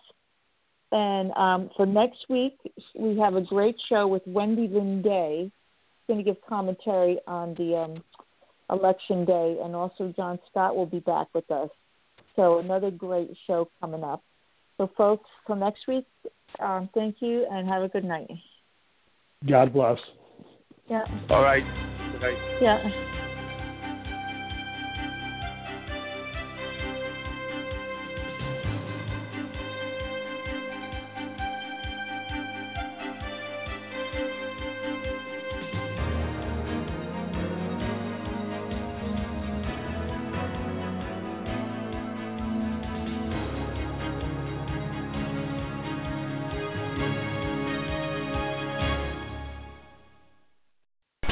[0.91, 2.57] And um, for next week,
[2.97, 5.51] we have a great show with Wendy Lynn Day.
[5.51, 8.03] She's going to give commentary on the um,
[8.69, 11.69] election day, and also John Scott will be back with us.
[12.35, 14.23] So another great show coming up.
[14.77, 16.05] So, folks, till next week,
[16.59, 18.29] um, thank you and have a good night.
[19.49, 19.97] God bless.
[20.89, 21.63] Yeah, All right.
[22.11, 22.61] Good night.
[22.61, 23.13] yeah.